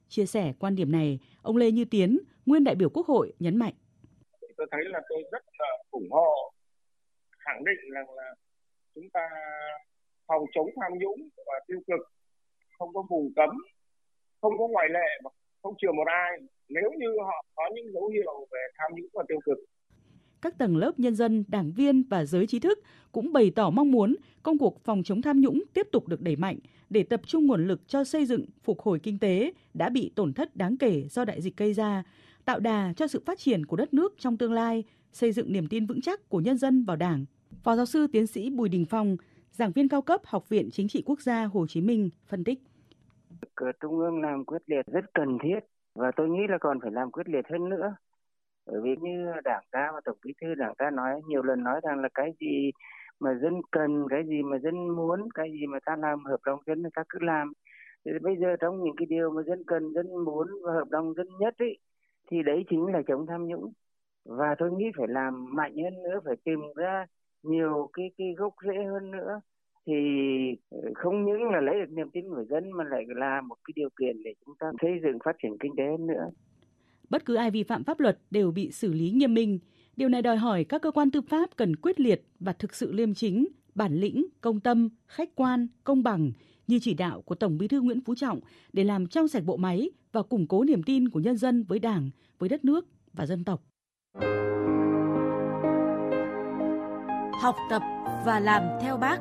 Chia 0.08 0.26
sẻ 0.26 0.52
quan 0.58 0.74
điểm 0.74 0.92
này, 0.92 1.20
ông 1.42 1.56
Lê 1.56 1.70
Như 1.70 1.84
Tiến, 1.84 2.18
nguyên 2.46 2.64
đại 2.64 2.74
biểu 2.74 2.88
Quốc 2.88 3.06
hội 3.06 3.32
nhấn 3.38 3.56
mạnh. 3.56 3.74
Tôi 4.56 4.66
thấy 4.70 4.80
là 4.84 5.00
tôi 5.08 5.22
rất 5.32 5.42
là 5.58 5.70
ủng 5.90 6.10
hộ, 6.10 6.52
khẳng 7.38 7.64
định 7.64 7.92
rằng 7.94 8.10
là 8.14 8.34
chúng 8.94 9.10
ta 9.12 9.28
phòng 10.26 10.42
chống 10.54 10.68
tham 10.80 10.98
nhũng 10.98 11.28
và 11.36 11.60
tiêu 11.66 11.80
cực, 11.86 12.00
không 12.78 12.94
có 12.94 13.02
vùng 13.10 13.32
cấm, 13.36 13.50
không 14.40 14.58
có 14.58 14.68
ngoại 14.68 14.88
lệ 14.90 15.08
mà 15.24 15.30
không 15.62 15.74
chừa 15.78 15.92
một 15.92 16.06
ai 16.06 16.30
nếu 16.68 16.90
như 16.98 17.06
họ 17.26 17.44
có 17.54 17.64
những 17.74 17.92
dấu 17.92 18.06
hiệu 18.08 18.46
về 18.52 18.60
tham 18.78 18.90
nhũng 18.96 19.10
và 19.12 19.24
tiêu 19.28 19.38
cực. 19.44 19.58
Các 20.42 20.58
tầng 20.58 20.76
lớp 20.76 20.92
nhân 20.96 21.14
dân, 21.14 21.44
đảng 21.48 21.72
viên 21.76 22.02
và 22.10 22.24
giới 22.24 22.46
trí 22.46 22.60
thức 22.60 22.78
cũng 23.12 23.32
bày 23.32 23.52
tỏ 23.56 23.70
mong 23.70 23.90
muốn 23.90 24.16
công 24.42 24.58
cuộc 24.58 24.84
phòng 24.84 25.02
chống 25.04 25.22
tham 25.22 25.40
nhũng 25.40 25.62
tiếp 25.74 25.88
tục 25.92 26.08
được 26.08 26.20
đẩy 26.20 26.36
mạnh 26.36 26.58
để 26.90 27.02
tập 27.02 27.20
trung 27.26 27.46
nguồn 27.46 27.66
lực 27.66 27.80
cho 27.88 28.04
xây 28.04 28.26
dựng, 28.26 28.46
phục 28.62 28.80
hồi 28.80 28.98
kinh 29.02 29.18
tế 29.18 29.52
đã 29.74 29.88
bị 29.88 30.12
tổn 30.16 30.32
thất 30.32 30.56
đáng 30.56 30.76
kể 30.76 31.02
do 31.10 31.24
đại 31.24 31.40
dịch 31.40 31.56
gây 31.56 31.74
ra, 31.74 32.02
tạo 32.46 32.60
đà 32.60 32.92
cho 32.96 33.06
sự 33.06 33.22
phát 33.26 33.38
triển 33.38 33.66
của 33.66 33.76
đất 33.76 33.94
nước 33.94 34.14
trong 34.18 34.36
tương 34.36 34.52
lai, 34.52 34.84
xây 35.12 35.32
dựng 35.32 35.52
niềm 35.52 35.66
tin 35.70 35.86
vững 35.86 36.00
chắc 36.00 36.28
của 36.28 36.40
nhân 36.40 36.58
dân 36.58 36.84
vào 36.84 36.96
Đảng. 36.96 37.24
Phó 37.62 37.76
giáo 37.76 37.86
sư 37.86 38.06
tiến 38.12 38.26
sĩ 38.26 38.50
Bùi 38.50 38.68
Đình 38.68 38.84
Phong, 38.90 39.16
giảng 39.50 39.72
viên 39.72 39.88
cao 39.88 40.02
cấp 40.02 40.20
Học 40.24 40.48
viện 40.48 40.68
Chính 40.72 40.88
trị 40.88 41.02
Quốc 41.06 41.20
gia 41.20 41.44
Hồ 41.44 41.66
Chí 41.66 41.80
Minh 41.80 42.10
phân 42.26 42.44
tích. 42.44 42.58
Trung 43.80 43.98
ương 43.98 44.22
làm 44.22 44.44
quyết 44.44 44.62
liệt 44.66 44.86
rất 44.86 45.04
cần 45.14 45.38
thiết 45.42 45.58
và 45.94 46.10
tôi 46.16 46.28
nghĩ 46.28 46.40
là 46.48 46.58
còn 46.60 46.80
phải 46.80 46.90
làm 46.90 47.10
quyết 47.10 47.28
liệt 47.28 47.44
hơn 47.50 47.68
nữa. 47.68 47.94
Bởi 48.66 48.80
vì 48.84 48.90
như 49.00 49.26
Đảng 49.44 49.64
ta 49.72 49.90
và 49.94 50.00
Tổng 50.04 50.18
Bí 50.24 50.32
thư 50.40 50.54
Đảng 50.54 50.74
ta 50.78 50.90
nói 50.90 51.20
nhiều 51.28 51.42
lần 51.42 51.64
nói 51.64 51.80
rằng 51.82 52.00
là 52.00 52.08
cái 52.14 52.32
gì 52.40 52.70
mà 53.20 53.30
dân 53.42 53.54
cần, 53.70 54.06
cái 54.10 54.22
gì 54.28 54.42
mà 54.42 54.58
dân 54.58 54.88
muốn, 54.88 55.28
cái 55.34 55.52
gì 55.52 55.66
mà 55.66 55.78
ta 55.86 55.96
làm 55.98 56.24
hợp 56.24 56.40
đồng 56.44 56.60
dân 56.66 56.82
ta 56.94 57.02
cứ 57.08 57.18
làm. 57.22 57.52
Thì 58.04 58.10
bây 58.22 58.36
giờ 58.40 58.56
trong 58.60 58.84
những 58.84 58.94
cái 58.96 59.06
điều 59.06 59.30
mà 59.30 59.42
dân 59.46 59.62
cần, 59.66 59.92
dân 59.94 60.06
muốn 60.24 60.46
và 60.64 60.72
hợp 60.72 60.90
đồng 60.90 61.14
dân 61.14 61.26
nhất 61.40 61.54
ấy, 61.58 61.78
thì 62.30 62.36
đấy 62.42 62.64
chính 62.70 62.86
là 62.86 63.02
chống 63.08 63.26
tham 63.26 63.46
nhũng. 63.46 63.72
Và 64.24 64.54
tôi 64.58 64.72
nghĩ 64.72 64.84
phải 64.96 65.06
làm 65.08 65.56
mạnh 65.56 65.76
hơn 65.84 66.02
nữa, 66.02 66.20
phải 66.24 66.36
tìm 66.44 66.58
ra 66.76 67.06
nhiều 67.42 67.90
cái 67.92 68.10
cái 68.18 68.34
gốc 68.36 68.54
rễ 68.66 68.84
hơn 68.84 69.10
nữa 69.10 69.40
thì 69.86 69.94
ờ, 70.70 70.78
không 70.94 71.24
những 71.24 71.50
là 71.50 71.60
lấy 71.60 71.74
được 71.74 71.92
niềm 71.92 72.10
tin 72.12 72.28
của 72.28 72.44
dân 72.50 72.70
mà 72.70 72.84
lại 72.84 73.04
là 73.08 73.40
một 73.40 73.56
cái 73.64 73.72
điều 73.76 73.88
kiện 74.00 74.22
để 74.24 74.34
chúng 74.46 74.54
ta 74.58 74.66
xây 74.82 74.90
dựng 75.02 75.18
phát 75.24 75.36
triển 75.42 75.56
kinh 75.60 75.72
tế 75.76 75.84
hơn 75.84 76.06
nữa. 76.06 76.30
Bất 77.10 77.24
cứ 77.24 77.34
ai 77.34 77.50
vi 77.50 77.62
phạm 77.62 77.84
pháp 77.84 78.00
luật 78.00 78.18
đều 78.30 78.50
bị 78.50 78.70
xử 78.70 78.92
lý 78.92 79.10
nghiêm 79.10 79.34
minh. 79.34 79.58
Điều 79.96 80.08
này 80.08 80.22
đòi 80.22 80.36
hỏi 80.36 80.64
các 80.64 80.82
cơ 80.82 80.90
quan 80.90 81.10
tư 81.10 81.20
pháp 81.20 81.50
cần 81.56 81.76
quyết 81.76 82.00
liệt 82.00 82.22
và 82.40 82.52
thực 82.52 82.74
sự 82.74 82.92
liêm 82.92 83.14
chính, 83.14 83.46
bản 83.74 83.94
lĩnh, 83.94 84.26
công 84.40 84.60
tâm, 84.60 84.88
khách 85.06 85.34
quan, 85.34 85.66
công 85.84 86.02
bằng 86.02 86.32
như 86.66 86.78
chỉ 86.82 86.94
đạo 86.94 87.22
của 87.22 87.34
Tổng 87.34 87.58
Bí 87.58 87.68
thư 87.68 87.80
Nguyễn 87.80 88.00
Phú 88.00 88.14
Trọng 88.14 88.40
để 88.72 88.84
làm 88.84 89.06
trong 89.06 89.28
sạch 89.28 89.44
bộ 89.44 89.56
máy 89.56 89.90
và 90.12 90.22
củng 90.22 90.46
cố 90.46 90.64
niềm 90.64 90.82
tin 90.82 91.08
của 91.08 91.20
nhân 91.20 91.36
dân 91.36 91.62
với 91.62 91.78
Đảng, 91.78 92.10
với 92.38 92.48
đất 92.48 92.64
nước 92.64 92.86
và 93.12 93.26
dân 93.26 93.44
tộc. 93.44 93.62
Học 97.42 97.56
tập 97.70 97.82
và 98.26 98.40
làm 98.40 98.62
theo 98.82 98.96
bác. 98.96 99.18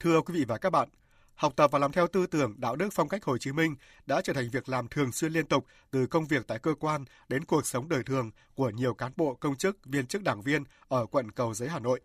Thưa 0.00 0.20
quý 0.20 0.34
vị 0.34 0.44
và 0.48 0.58
các 0.58 0.70
bạn, 0.70 0.88
học 1.36 1.52
tập 1.56 1.70
và 1.70 1.78
làm 1.78 1.92
theo 1.92 2.06
tư 2.06 2.26
tưởng 2.26 2.54
đạo 2.58 2.76
đức 2.76 2.88
phong 2.92 3.08
cách 3.08 3.24
Hồ 3.24 3.38
Chí 3.38 3.52
Minh 3.52 3.76
đã 4.06 4.20
trở 4.20 4.32
thành 4.32 4.50
việc 4.50 4.68
làm 4.68 4.88
thường 4.88 5.12
xuyên 5.12 5.32
liên 5.32 5.46
tục 5.46 5.66
từ 5.90 6.06
công 6.06 6.26
việc 6.26 6.46
tại 6.46 6.58
cơ 6.58 6.74
quan 6.80 7.04
đến 7.28 7.44
cuộc 7.44 7.66
sống 7.66 7.88
đời 7.88 8.02
thường 8.02 8.30
của 8.54 8.70
nhiều 8.70 8.94
cán 8.94 9.12
bộ 9.16 9.34
công 9.34 9.56
chức, 9.56 9.76
viên 9.84 10.06
chức 10.06 10.22
đảng 10.22 10.42
viên 10.42 10.64
ở 10.88 11.06
quận 11.06 11.30
Cầu 11.30 11.54
Giấy 11.54 11.68
Hà 11.68 11.78
Nội. 11.78 12.00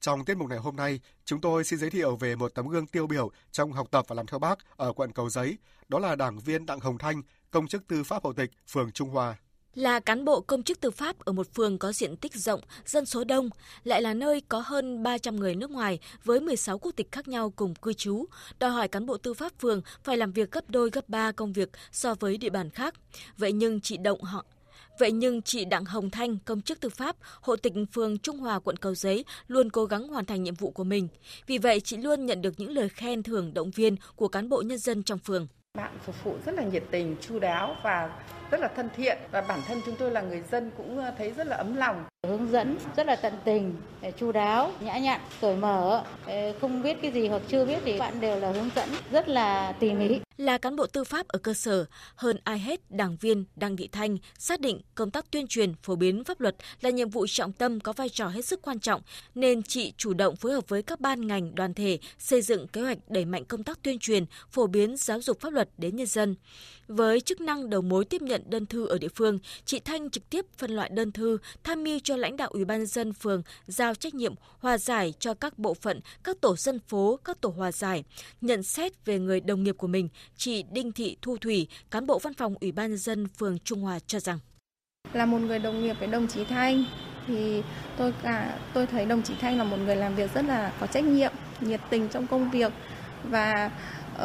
Trong 0.00 0.24
tiết 0.24 0.36
mục 0.36 0.48
này 0.48 0.58
hôm 0.58 0.76
nay, 0.76 1.00
chúng 1.24 1.40
tôi 1.40 1.64
xin 1.64 1.78
giới 1.78 1.90
thiệu 1.90 2.16
về 2.16 2.36
một 2.36 2.54
tấm 2.54 2.68
gương 2.68 2.86
tiêu 2.86 3.06
biểu 3.06 3.30
trong 3.50 3.72
học 3.72 3.88
tập 3.90 4.04
và 4.08 4.16
làm 4.16 4.26
theo 4.26 4.38
bác 4.38 4.58
ở 4.76 4.92
quận 4.92 5.12
Cầu 5.12 5.30
Giấy, 5.30 5.58
đó 5.88 5.98
là 5.98 6.16
đảng 6.16 6.38
viên 6.38 6.66
Đặng 6.66 6.80
Hồng 6.80 6.98
Thanh, 6.98 7.22
công 7.50 7.66
chức 7.66 7.86
tư 7.86 8.04
pháp 8.04 8.24
hộ 8.24 8.32
tịch, 8.32 8.50
phường 8.68 8.92
Trung 8.92 9.10
Hòa. 9.10 9.36
Là 9.74 10.00
cán 10.00 10.24
bộ 10.24 10.40
công 10.40 10.62
chức 10.62 10.80
tư 10.80 10.90
pháp 10.90 11.18
ở 11.18 11.32
một 11.32 11.54
phường 11.54 11.78
có 11.78 11.92
diện 11.92 12.16
tích 12.16 12.34
rộng, 12.34 12.60
dân 12.86 13.06
số 13.06 13.24
đông, 13.24 13.50
lại 13.84 14.02
là 14.02 14.14
nơi 14.14 14.42
có 14.48 14.62
hơn 14.66 15.02
300 15.02 15.36
người 15.36 15.54
nước 15.54 15.70
ngoài 15.70 15.98
với 16.24 16.40
16 16.40 16.78
quốc 16.78 16.92
tịch 16.96 17.12
khác 17.12 17.28
nhau 17.28 17.52
cùng 17.56 17.74
cư 17.74 17.92
trú, 17.92 18.24
đòi 18.58 18.70
hỏi 18.70 18.88
cán 18.88 19.06
bộ 19.06 19.16
tư 19.16 19.34
pháp 19.34 19.52
phường 19.60 19.82
phải 20.04 20.16
làm 20.16 20.32
việc 20.32 20.50
gấp 20.50 20.70
đôi 20.70 20.90
gấp 20.90 21.08
ba 21.08 21.32
công 21.32 21.52
việc 21.52 21.68
so 21.92 22.14
với 22.14 22.36
địa 22.36 22.50
bàn 22.50 22.70
khác. 22.70 22.94
Vậy 23.38 23.52
nhưng 23.52 23.80
chị 23.80 23.96
Động 23.96 24.22
họ 24.22 24.44
Vậy 24.98 25.12
nhưng 25.12 25.42
chị 25.42 25.64
Đặng 25.64 25.84
Hồng 25.84 26.10
Thanh, 26.10 26.38
công 26.38 26.62
chức 26.62 26.80
tư 26.80 26.88
pháp, 26.88 27.16
hộ 27.40 27.56
tịch 27.56 27.72
phường 27.92 28.18
Trung 28.18 28.38
Hòa, 28.38 28.58
quận 28.58 28.76
Cầu 28.76 28.94
Giấy, 28.94 29.24
luôn 29.48 29.70
cố 29.70 29.84
gắng 29.84 30.08
hoàn 30.08 30.24
thành 30.24 30.42
nhiệm 30.42 30.54
vụ 30.54 30.70
của 30.70 30.84
mình. 30.84 31.08
Vì 31.46 31.58
vậy, 31.58 31.80
chị 31.80 31.96
luôn 31.96 32.26
nhận 32.26 32.42
được 32.42 32.54
những 32.56 32.70
lời 32.70 32.88
khen 32.88 33.22
thưởng 33.22 33.54
động 33.54 33.70
viên 33.70 33.96
của 34.16 34.28
cán 34.28 34.48
bộ 34.48 34.62
nhân 34.62 34.78
dân 34.78 35.02
trong 35.02 35.18
phường. 35.18 35.46
Bạn 35.78 35.90
phục 36.02 36.24
vụ 36.24 36.34
rất 36.46 36.54
là 36.54 36.62
nhiệt 36.62 36.82
tình, 36.90 37.16
chu 37.20 37.38
đáo 37.38 37.76
và 37.82 38.10
rất 38.50 38.60
là 38.60 38.68
thân 38.68 38.88
thiện 38.96 39.18
và 39.30 39.40
bản 39.40 39.60
thân 39.68 39.80
chúng 39.86 39.94
tôi 39.98 40.10
là 40.10 40.20
người 40.20 40.42
dân 40.50 40.70
cũng 40.76 41.00
thấy 41.18 41.30
rất 41.30 41.46
là 41.46 41.56
ấm 41.56 41.76
lòng. 41.76 42.04
Hướng 42.26 42.50
dẫn 42.50 42.76
rất 42.96 43.06
là 43.06 43.16
tận 43.16 43.32
tình, 43.44 43.76
chu 44.16 44.32
đáo, 44.32 44.70
nhã 44.80 44.98
nhặn, 44.98 45.20
cởi 45.40 45.56
mở, 45.56 46.04
không 46.60 46.82
biết 46.82 47.02
cái 47.02 47.10
gì 47.10 47.28
hoặc 47.28 47.42
chưa 47.48 47.64
biết 47.64 47.78
thì 47.84 47.98
bạn 47.98 48.20
đều 48.20 48.40
là 48.40 48.52
hướng 48.52 48.70
dẫn 48.74 48.88
rất 49.10 49.28
là 49.28 49.72
tỉ 49.72 49.92
mỉ. 49.92 50.20
Là 50.40 50.58
cán 50.58 50.76
bộ 50.76 50.86
tư 50.86 51.04
pháp 51.04 51.28
ở 51.28 51.38
cơ 51.38 51.54
sở, 51.54 51.84
hơn 52.16 52.36
ai 52.44 52.58
hết, 52.58 52.90
đảng 52.90 53.16
viên 53.16 53.44
Đặng 53.56 53.76
Thị 53.76 53.88
Thanh 53.92 54.18
xác 54.38 54.60
định 54.60 54.80
công 54.94 55.10
tác 55.10 55.30
tuyên 55.30 55.46
truyền, 55.46 55.74
phổ 55.82 55.96
biến 55.96 56.24
pháp 56.24 56.40
luật 56.40 56.56
là 56.80 56.90
nhiệm 56.90 57.08
vụ 57.10 57.26
trọng 57.26 57.52
tâm 57.52 57.80
có 57.80 57.92
vai 57.92 58.08
trò 58.08 58.28
hết 58.28 58.44
sức 58.44 58.62
quan 58.62 58.78
trọng, 58.78 59.02
nên 59.34 59.62
chị 59.62 59.92
chủ 59.96 60.14
động 60.14 60.36
phối 60.36 60.52
hợp 60.52 60.68
với 60.68 60.82
các 60.82 61.00
ban 61.00 61.26
ngành, 61.26 61.54
đoàn 61.54 61.74
thể 61.74 61.98
xây 62.18 62.42
dựng 62.42 62.68
kế 62.68 62.80
hoạch 62.80 62.98
đẩy 63.08 63.24
mạnh 63.24 63.44
công 63.44 63.64
tác 63.64 63.82
tuyên 63.82 63.98
truyền, 63.98 64.24
phổ 64.50 64.66
biến 64.66 64.96
giáo 64.96 65.20
dục 65.20 65.40
pháp 65.40 65.52
luật 65.52 65.68
đến 65.78 65.96
nhân 65.96 66.06
dân. 66.06 66.34
Với 66.96 67.20
chức 67.20 67.40
năng 67.40 67.70
đầu 67.70 67.82
mối 67.82 68.04
tiếp 68.04 68.22
nhận 68.22 68.42
đơn 68.46 68.66
thư 68.66 68.86
ở 68.86 68.98
địa 68.98 69.08
phương, 69.14 69.38
chị 69.64 69.80
Thanh 69.80 70.10
trực 70.10 70.30
tiếp 70.30 70.46
phân 70.56 70.70
loại 70.70 70.90
đơn 70.92 71.12
thư, 71.12 71.38
tham 71.64 71.84
mưu 71.84 71.98
cho 72.04 72.16
lãnh 72.16 72.36
đạo 72.36 72.48
Ủy 72.52 72.64
ban 72.64 72.86
dân 72.86 73.12
phường 73.12 73.42
giao 73.66 73.94
trách 73.94 74.14
nhiệm 74.14 74.34
hòa 74.58 74.78
giải 74.78 75.14
cho 75.18 75.34
các 75.34 75.58
bộ 75.58 75.74
phận, 75.74 76.00
các 76.24 76.40
tổ 76.40 76.56
dân 76.56 76.78
phố, 76.88 77.18
các 77.24 77.40
tổ 77.40 77.48
hòa 77.48 77.72
giải, 77.72 78.04
nhận 78.40 78.62
xét 78.62 79.04
về 79.04 79.18
người 79.18 79.40
đồng 79.40 79.62
nghiệp 79.62 79.74
của 79.78 79.86
mình, 79.86 80.08
chị 80.36 80.64
Đinh 80.72 80.92
Thị 80.92 81.16
Thu 81.22 81.36
Thủy, 81.36 81.68
cán 81.90 82.06
bộ 82.06 82.18
văn 82.18 82.34
phòng 82.34 82.54
Ủy 82.60 82.72
ban 82.72 82.96
dân 82.96 83.28
phường 83.28 83.58
Trung 83.58 83.80
Hòa 83.80 83.98
cho 84.06 84.20
rằng. 84.20 84.38
Là 85.12 85.26
một 85.26 85.38
người 85.38 85.58
đồng 85.58 85.82
nghiệp 85.82 85.96
với 85.98 86.08
đồng 86.08 86.28
chí 86.28 86.44
Thanh 86.44 86.84
thì 87.26 87.62
tôi 87.96 88.14
cả 88.22 88.58
tôi 88.74 88.86
thấy 88.86 89.06
đồng 89.06 89.22
chí 89.22 89.34
Thanh 89.40 89.58
là 89.58 89.64
một 89.64 89.76
người 89.76 89.96
làm 89.96 90.16
việc 90.16 90.34
rất 90.34 90.44
là 90.44 90.72
có 90.80 90.86
trách 90.86 91.04
nhiệm, 91.04 91.32
nhiệt 91.60 91.80
tình 91.90 92.08
trong 92.08 92.26
công 92.26 92.50
việc 92.50 92.72
và 93.24 93.70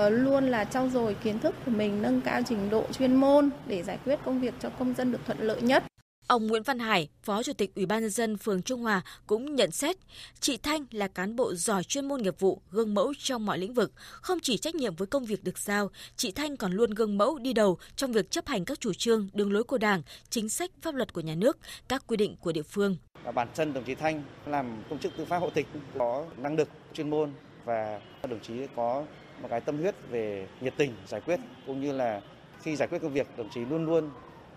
luôn 0.10 0.52
là 0.52 0.64
trau 0.64 0.90
dồi 0.90 1.14
kiến 1.14 1.40
thức 1.40 1.56
của 1.66 1.72
mình, 1.72 2.02
nâng 2.02 2.22
cao 2.22 2.42
trình 2.48 2.70
độ 2.70 2.86
chuyên 2.92 3.16
môn 3.16 3.50
để 3.68 3.84
giải 3.84 4.00
quyết 4.06 4.20
công 4.26 4.42
việc 4.42 4.54
cho 4.60 4.70
công 4.70 4.94
dân 4.94 5.12
được 5.12 5.20
thuận 5.26 5.40
lợi 5.40 5.62
nhất. 5.62 5.84
Ông 6.28 6.48
Nguyễn 6.48 6.64
Văn 6.64 6.80
Hải, 6.80 7.10
Phó 7.24 7.44
Chủ 7.44 7.54
tịch 7.54 7.76
Ủy 7.76 7.86
ban 7.86 8.02
nhân 8.02 8.10
dân 8.10 8.38
phường 8.38 8.62
Trung 8.62 8.82
Hòa 8.82 9.02
cũng 9.28 9.56
nhận 9.56 9.72
xét, 9.72 9.96
chị 10.40 10.58
Thanh 10.58 10.86
là 10.92 11.08
cán 11.08 11.36
bộ 11.36 11.54
giỏi 11.54 11.84
chuyên 11.84 12.08
môn 12.08 12.22
nghiệp 12.22 12.40
vụ, 12.40 12.62
gương 12.72 12.94
mẫu 12.94 13.14
trong 13.20 13.46
mọi 13.46 13.58
lĩnh 13.58 13.74
vực, 13.74 13.92
không 13.98 14.40
chỉ 14.40 14.58
trách 14.58 14.76
nhiệm 14.76 14.96
với 14.96 15.08
công 15.08 15.26
việc 15.26 15.44
được 15.44 15.58
giao, 15.58 15.90
chị 16.16 16.32
Thanh 16.32 16.58
còn 16.58 16.72
luôn 16.72 16.92
gương 16.92 17.18
mẫu 17.18 17.38
đi 17.38 17.54
đầu 17.54 17.78
trong 17.96 18.12
việc 18.12 18.32
chấp 18.32 18.48
hành 18.48 18.66
các 18.66 18.80
chủ 18.80 18.94
trương, 18.94 19.30
đường 19.34 19.54
lối 19.54 19.64
của 19.64 19.78
Đảng, 19.78 20.02
chính 20.30 20.50
sách 20.50 20.72
pháp 20.82 20.96
luật 20.96 21.14
của 21.14 21.22
nhà 21.22 21.36
nước, 21.36 21.58
các 21.88 22.04
quy 22.08 22.18
định 22.18 22.36
của 22.40 22.52
địa 22.52 22.64
phương. 22.64 22.98
Bản 23.34 23.48
thân 23.56 23.74
đồng 23.74 23.84
chí 23.84 23.96
Thanh 23.96 24.24
làm 24.46 24.84
công 24.90 25.00
chức 25.00 25.18
tư 25.18 25.26
pháp 25.26 25.38
hộ 25.38 25.50
tịch 25.50 25.68
có 26.00 26.26
năng 26.38 26.56
lực 26.56 26.70
chuyên 26.94 27.10
môn 27.10 27.32
và 27.66 28.00
đồng 28.30 28.40
chí 28.40 28.54
có 28.76 29.04
một 29.42 29.48
cái 29.52 29.62
tâm 29.62 29.78
huyết 29.78 29.96
về 30.10 30.48
nhiệt 30.62 30.74
tình 30.78 30.94
giải 31.08 31.22
quyết 31.22 31.40
cũng 31.68 31.82
như 31.82 31.92
là 31.92 32.22
khi 32.62 32.76
giải 32.76 32.88
quyết 32.88 33.02
công 33.02 33.14
việc 33.14 33.28
đồng 33.38 33.50
chí 33.50 33.66
luôn 33.66 33.86
luôn 33.86 34.06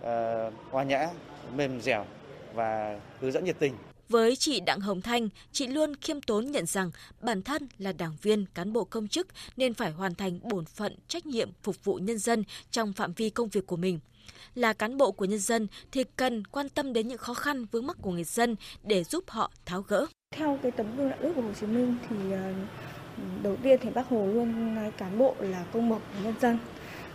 uh, 0.01 0.53
hòa 0.71 0.85
nhã 0.85 1.09
mềm 1.55 1.81
dẻo 1.81 2.05
và 2.55 3.01
hướng 3.21 3.33
dẫn 3.33 3.45
nhiệt 3.45 3.57
tình 3.59 3.75
với 4.09 4.37
chị 4.37 4.61
Đặng 4.61 4.81
Hồng 4.81 5.01
Thanh, 5.01 5.29
chị 5.53 5.67
luôn 5.67 5.97
khiêm 6.01 6.21
tốn 6.21 6.47
nhận 6.51 6.67
rằng 6.67 6.91
bản 7.21 7.43
thân 7.43 7.69
là 7.79 7.93
đảng 7.93 8.17
viên, 8.23 8.47
cán 8.55 8.73
bộ 8.73 8.85
công 8.85 9.09
chức 9.09 9.27
nên 9.57 9.75
phải 9.75 9.91
hoàn 9.91 10.15
thành 10.15 10.39
bổn 10.43 10.65
phận, 10.65 10.97
trách 11.09 11.27
nhiệm 11.27 11.51
phục 11.63 11.85
vụ 11.85 11.95
nhân 11.95 12.19
dân 12.19 12.45
trong 12.71 12.93
phạm 12.93 13.13
vi 13.13 13.31
công 13.31 13.49
việc 13.49 13.67
của 13.67 13.77
mình. 13.77 13.99
Là 14.55 14.73
cán 14.73 14.97
bộ 14.97 15.13
của 15.13 15.25
nhân 15.25 15.39
dân 15.39 15.67
thì 15.93 16.05
cần 16.17 16.45
quan 16.45 16.69
tâm 16.69 16.93
đến 16.93 17.09
những 17.09 17.19
khó 17.19 17.35
khăn 17.35 17.67
vướng 17.71 17.87
mắc 17.87 17.97
của 18.03 18.11
người 18.11 18.25
dân 18.25 18.57
để 18.83 19.05
giúp 19.05 19.25
họ 19.27 19.51
tháo 19.67 19.83
gỡ. 19.83 20.07
Theo 20.31 20.59
cái 20.63 20.73
tấm 20.73 20.97
gương 20.97 21.11
đạo 21.11 21.19
đức 21.23 21.33
của 21.35 21.43
Hồ 21.43 21.53
Chí 21.61 21.67
Minh 21.67 21.97
thì 22.09 22.17
ờ, 22.33 22.53
đầu 23.43 23.57
tiên 23.63 23.79
thì 23.83 23.91
bác 23.91 24.09
Hồ 24.09 24.27
luôn 24.27 24.75
nói 24.75 24.91
cán 24.99 25.19
bộ 25.19 25.35
là 25.41 25.65
công 25.73 25.89
bộc 25.89 26.03
của 26.15 26.25
nhân 26.25 26.35
dân. 26.41 26.59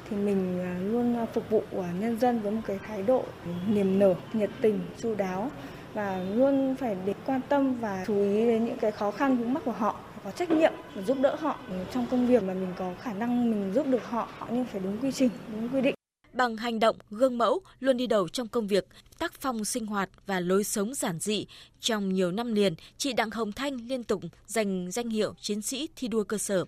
Thì 0.10 0.18
mình 0.18 0.62
à, 0.64 0.76
luôn 0.80 1.18
à, 1.18 1.26
phục 1.34 1.50
vụ 1.50 1.64
à, 1.72 1.90
nhân 2.00 2.20
dân 2.20 2.40
với 2.40 2.52
một 2.52 2.62
cái 2.66 2.80
thái 2.88 3.04
độ 3.04 3.24
niềm 3.68 4.00
nở, 4.00 4.16
nhiệt 4.34 4.50
tình, 4.62 4.80
chu 5.02 5.16
đáo 5.16 5.52
và 5.94 6.24
luôn 6.36 6.76
phải 6.76 6.96
để 7.06 7.14
quan 7.26 7.42
tâm 7.50 7.76
và 7.80 8.04
chú 8.08 8.22
ý 8.22 8.46
đến 8.46 8.66
những 8.66 8.78
cái 8.78 8.92
khó 8.92 9.12
khăn 9.12 9.38
vướng 9.38 9.54
mắc 9.54 9.64
của 9.66 9.72
họ 9.72 9.96
có 10.24 10.32
trách 10.32 10.52
nhiệm 10.52 10.74
giúp 11.06 11.18
đỡ 11.22 11.36
họ. 11.36 11.58
Trong 11.94 12.06
công 12.12 12.28
việc 12.28 12.44
mà 12.44 12.54
mình 12.54 12.74
có 12.78 12.94
khả 13.02 13.14
năng 13.14 13.52
mình 13.52 13.74
giúp 13.74 13.88
được 13.88 14.06
họ 14.10 14.28
nhưng 14.50 14.66
phải 14.66 14.82
đúng 14.84 14.98
quy 15.02 15.12
trình 15.12 15.30
đúng 15.52 15.70
quy 15.70 15.82
định 15.82 15.96
bằng 16.34 16.58
hành 16.58 16.80
động 16.80 16.96
gương 17.12 17.38
mẫu 17.38 17.62
luôn 17.80 17.98
đi 17.98 18.08
đầu 18.08 18.30
trong 18.30 18.48
công 18.48 18.68
việc, 18.68 18.88
tác 19.18 19.34
phong 19.42 19.66
sinh 19.66 19.86
hoạt 19.86 20.10
và 20.26 20.40
lối 20.40 20.64
sống 20.64 20.94
giản 20.94 21.20
dị. 21.20 21.46
Trong 21.80 22.14
nhiều 22.14 22.32
năm 22.32 22.54
liền, 22.54 22.76
chị 22.98 23.14
Đặng 23.14 23.32
Hồng 23.32 23.52
Thanh 23.52 23.88
liên 23.88 24.04
tục 24.04 24.24
giành 24.48 24.92
danh 24.92 25.10
hiệu 25.10 25.34
chiến 25.42 25.62
sĩ 25.62 25.90
thi 25.96 26.08
đua 26.08 26.24
cơ 26.24 26.38
sở. 26.38 26.66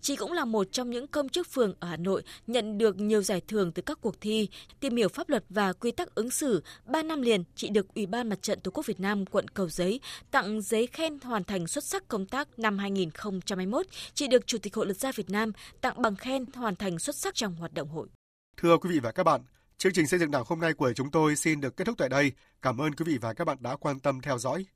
Chị 0.00 0.16
cũng 0.16 0.32
là 0.32 0.44
một 0.44 0.72
trong 0.72 0.90
những 0.90 1.06
công 1.06 1.28
chức 1.28 1.46
phường 1.50 1.74
ở 1.80 1.88
Hà 1.88 1.96
Nội 1.96 2.22
nhận 2.46 2.78
được 2.78 3.00
nhiều 3.00 3.22
giải 3.22 3.40
thưởng 3.48 3.72
từ 3.72 3.82
các 3.82 3.98
cuộc 4.00 4.20
thi, 4.20 4.48
tìm 4.80 4.96
hiểu 4.96 5.08
pháp 5.08 5.28
luật 5.28 5.44
và 5.48 5.72
quy 5.72 5.90
tắc 5.90 6.14
ứng 6.14 6.30
xử. 6.30 6.62
Ba 6.86 7.02
năm 7.02 7.22
liền, 7.22 7.44
chị 7.56 7.68
được 7.68 7.94
Ủy 7.94 8.06
ban 8.06 8.28
Mặt 8.28 8.42
trận 8.42 8.60
Tổ 8.60 8.70
quốc 8.70 8.86
Việt 8.86 9.00
Nam 9.00 9.26
quận 9.26 9.48
Cầu 9.48 9.68
Giấy 9.68 10.00
tặng 10.30 10.60
giấy 10.62 10.86
khen 10.86 11.18
hoàn 11.22 11.44
thành 11.44 11.66
xuất 11.66 11.84
sắc 11.84 12.08
công 12.08 12.26
tác 12.26 12.58
năm 12.58 12.78
2021. 12.78 13.86
Chị 14.14 14.28
được 14.28 14.46
Chủ 14.46 14.58
tịch 14.58 14.74
Hội 14.74 14.86
Luật 14.86 14.96
gia 14.96 15.12
Việt 15.12 15.30
Nam 15.30 15.52
tặng 15.80 16.02
bằng 16.02 16.16
khen 16.16 16.44
hoàn 16.54 16.76
thành 16.76 16.98
xuất 16.98 17.16
sắc 17.16 17.34
trong 17.34 17.56
hoạt 17.56 17.74
động 17.74 17.88
hội. 17.88 18.08
Thưa 18.56 18.78
quý 18.78 18.90
vị 18.90 19.00
và 19.00 19.12
các 19.12 19.22
bạn, 19.22 19.40
chương 19.78 19.92
trình 19.92 20.06
xây 20.06 20.20
dựng 20.20 20.30
đảng 20.30 20.42
hôm 20.46 20.60
nay 20.60 20.74
của 20.74 20.92
chúng 20.92 21.10
tôi 21.10 21.36
xin 21.36 21.60
được 21.60 21.76
kết 21.76 21.84
thúc 21.84 21.98
tại 21.98 22.08
đây. 22.08 22.32
Cảm 22.62 22.80
ơn 22.80 22.94
quý 22.94 23.04
vị 23.04 23.18
và 23.18 23.34
các 23.34 23.44
bạn 23.44 23.56
đã 23.60 23.76
quan 23.76 24.00
tâm 24.00 24.20
theo 24.20 24.38
dõi. 24.38 24.66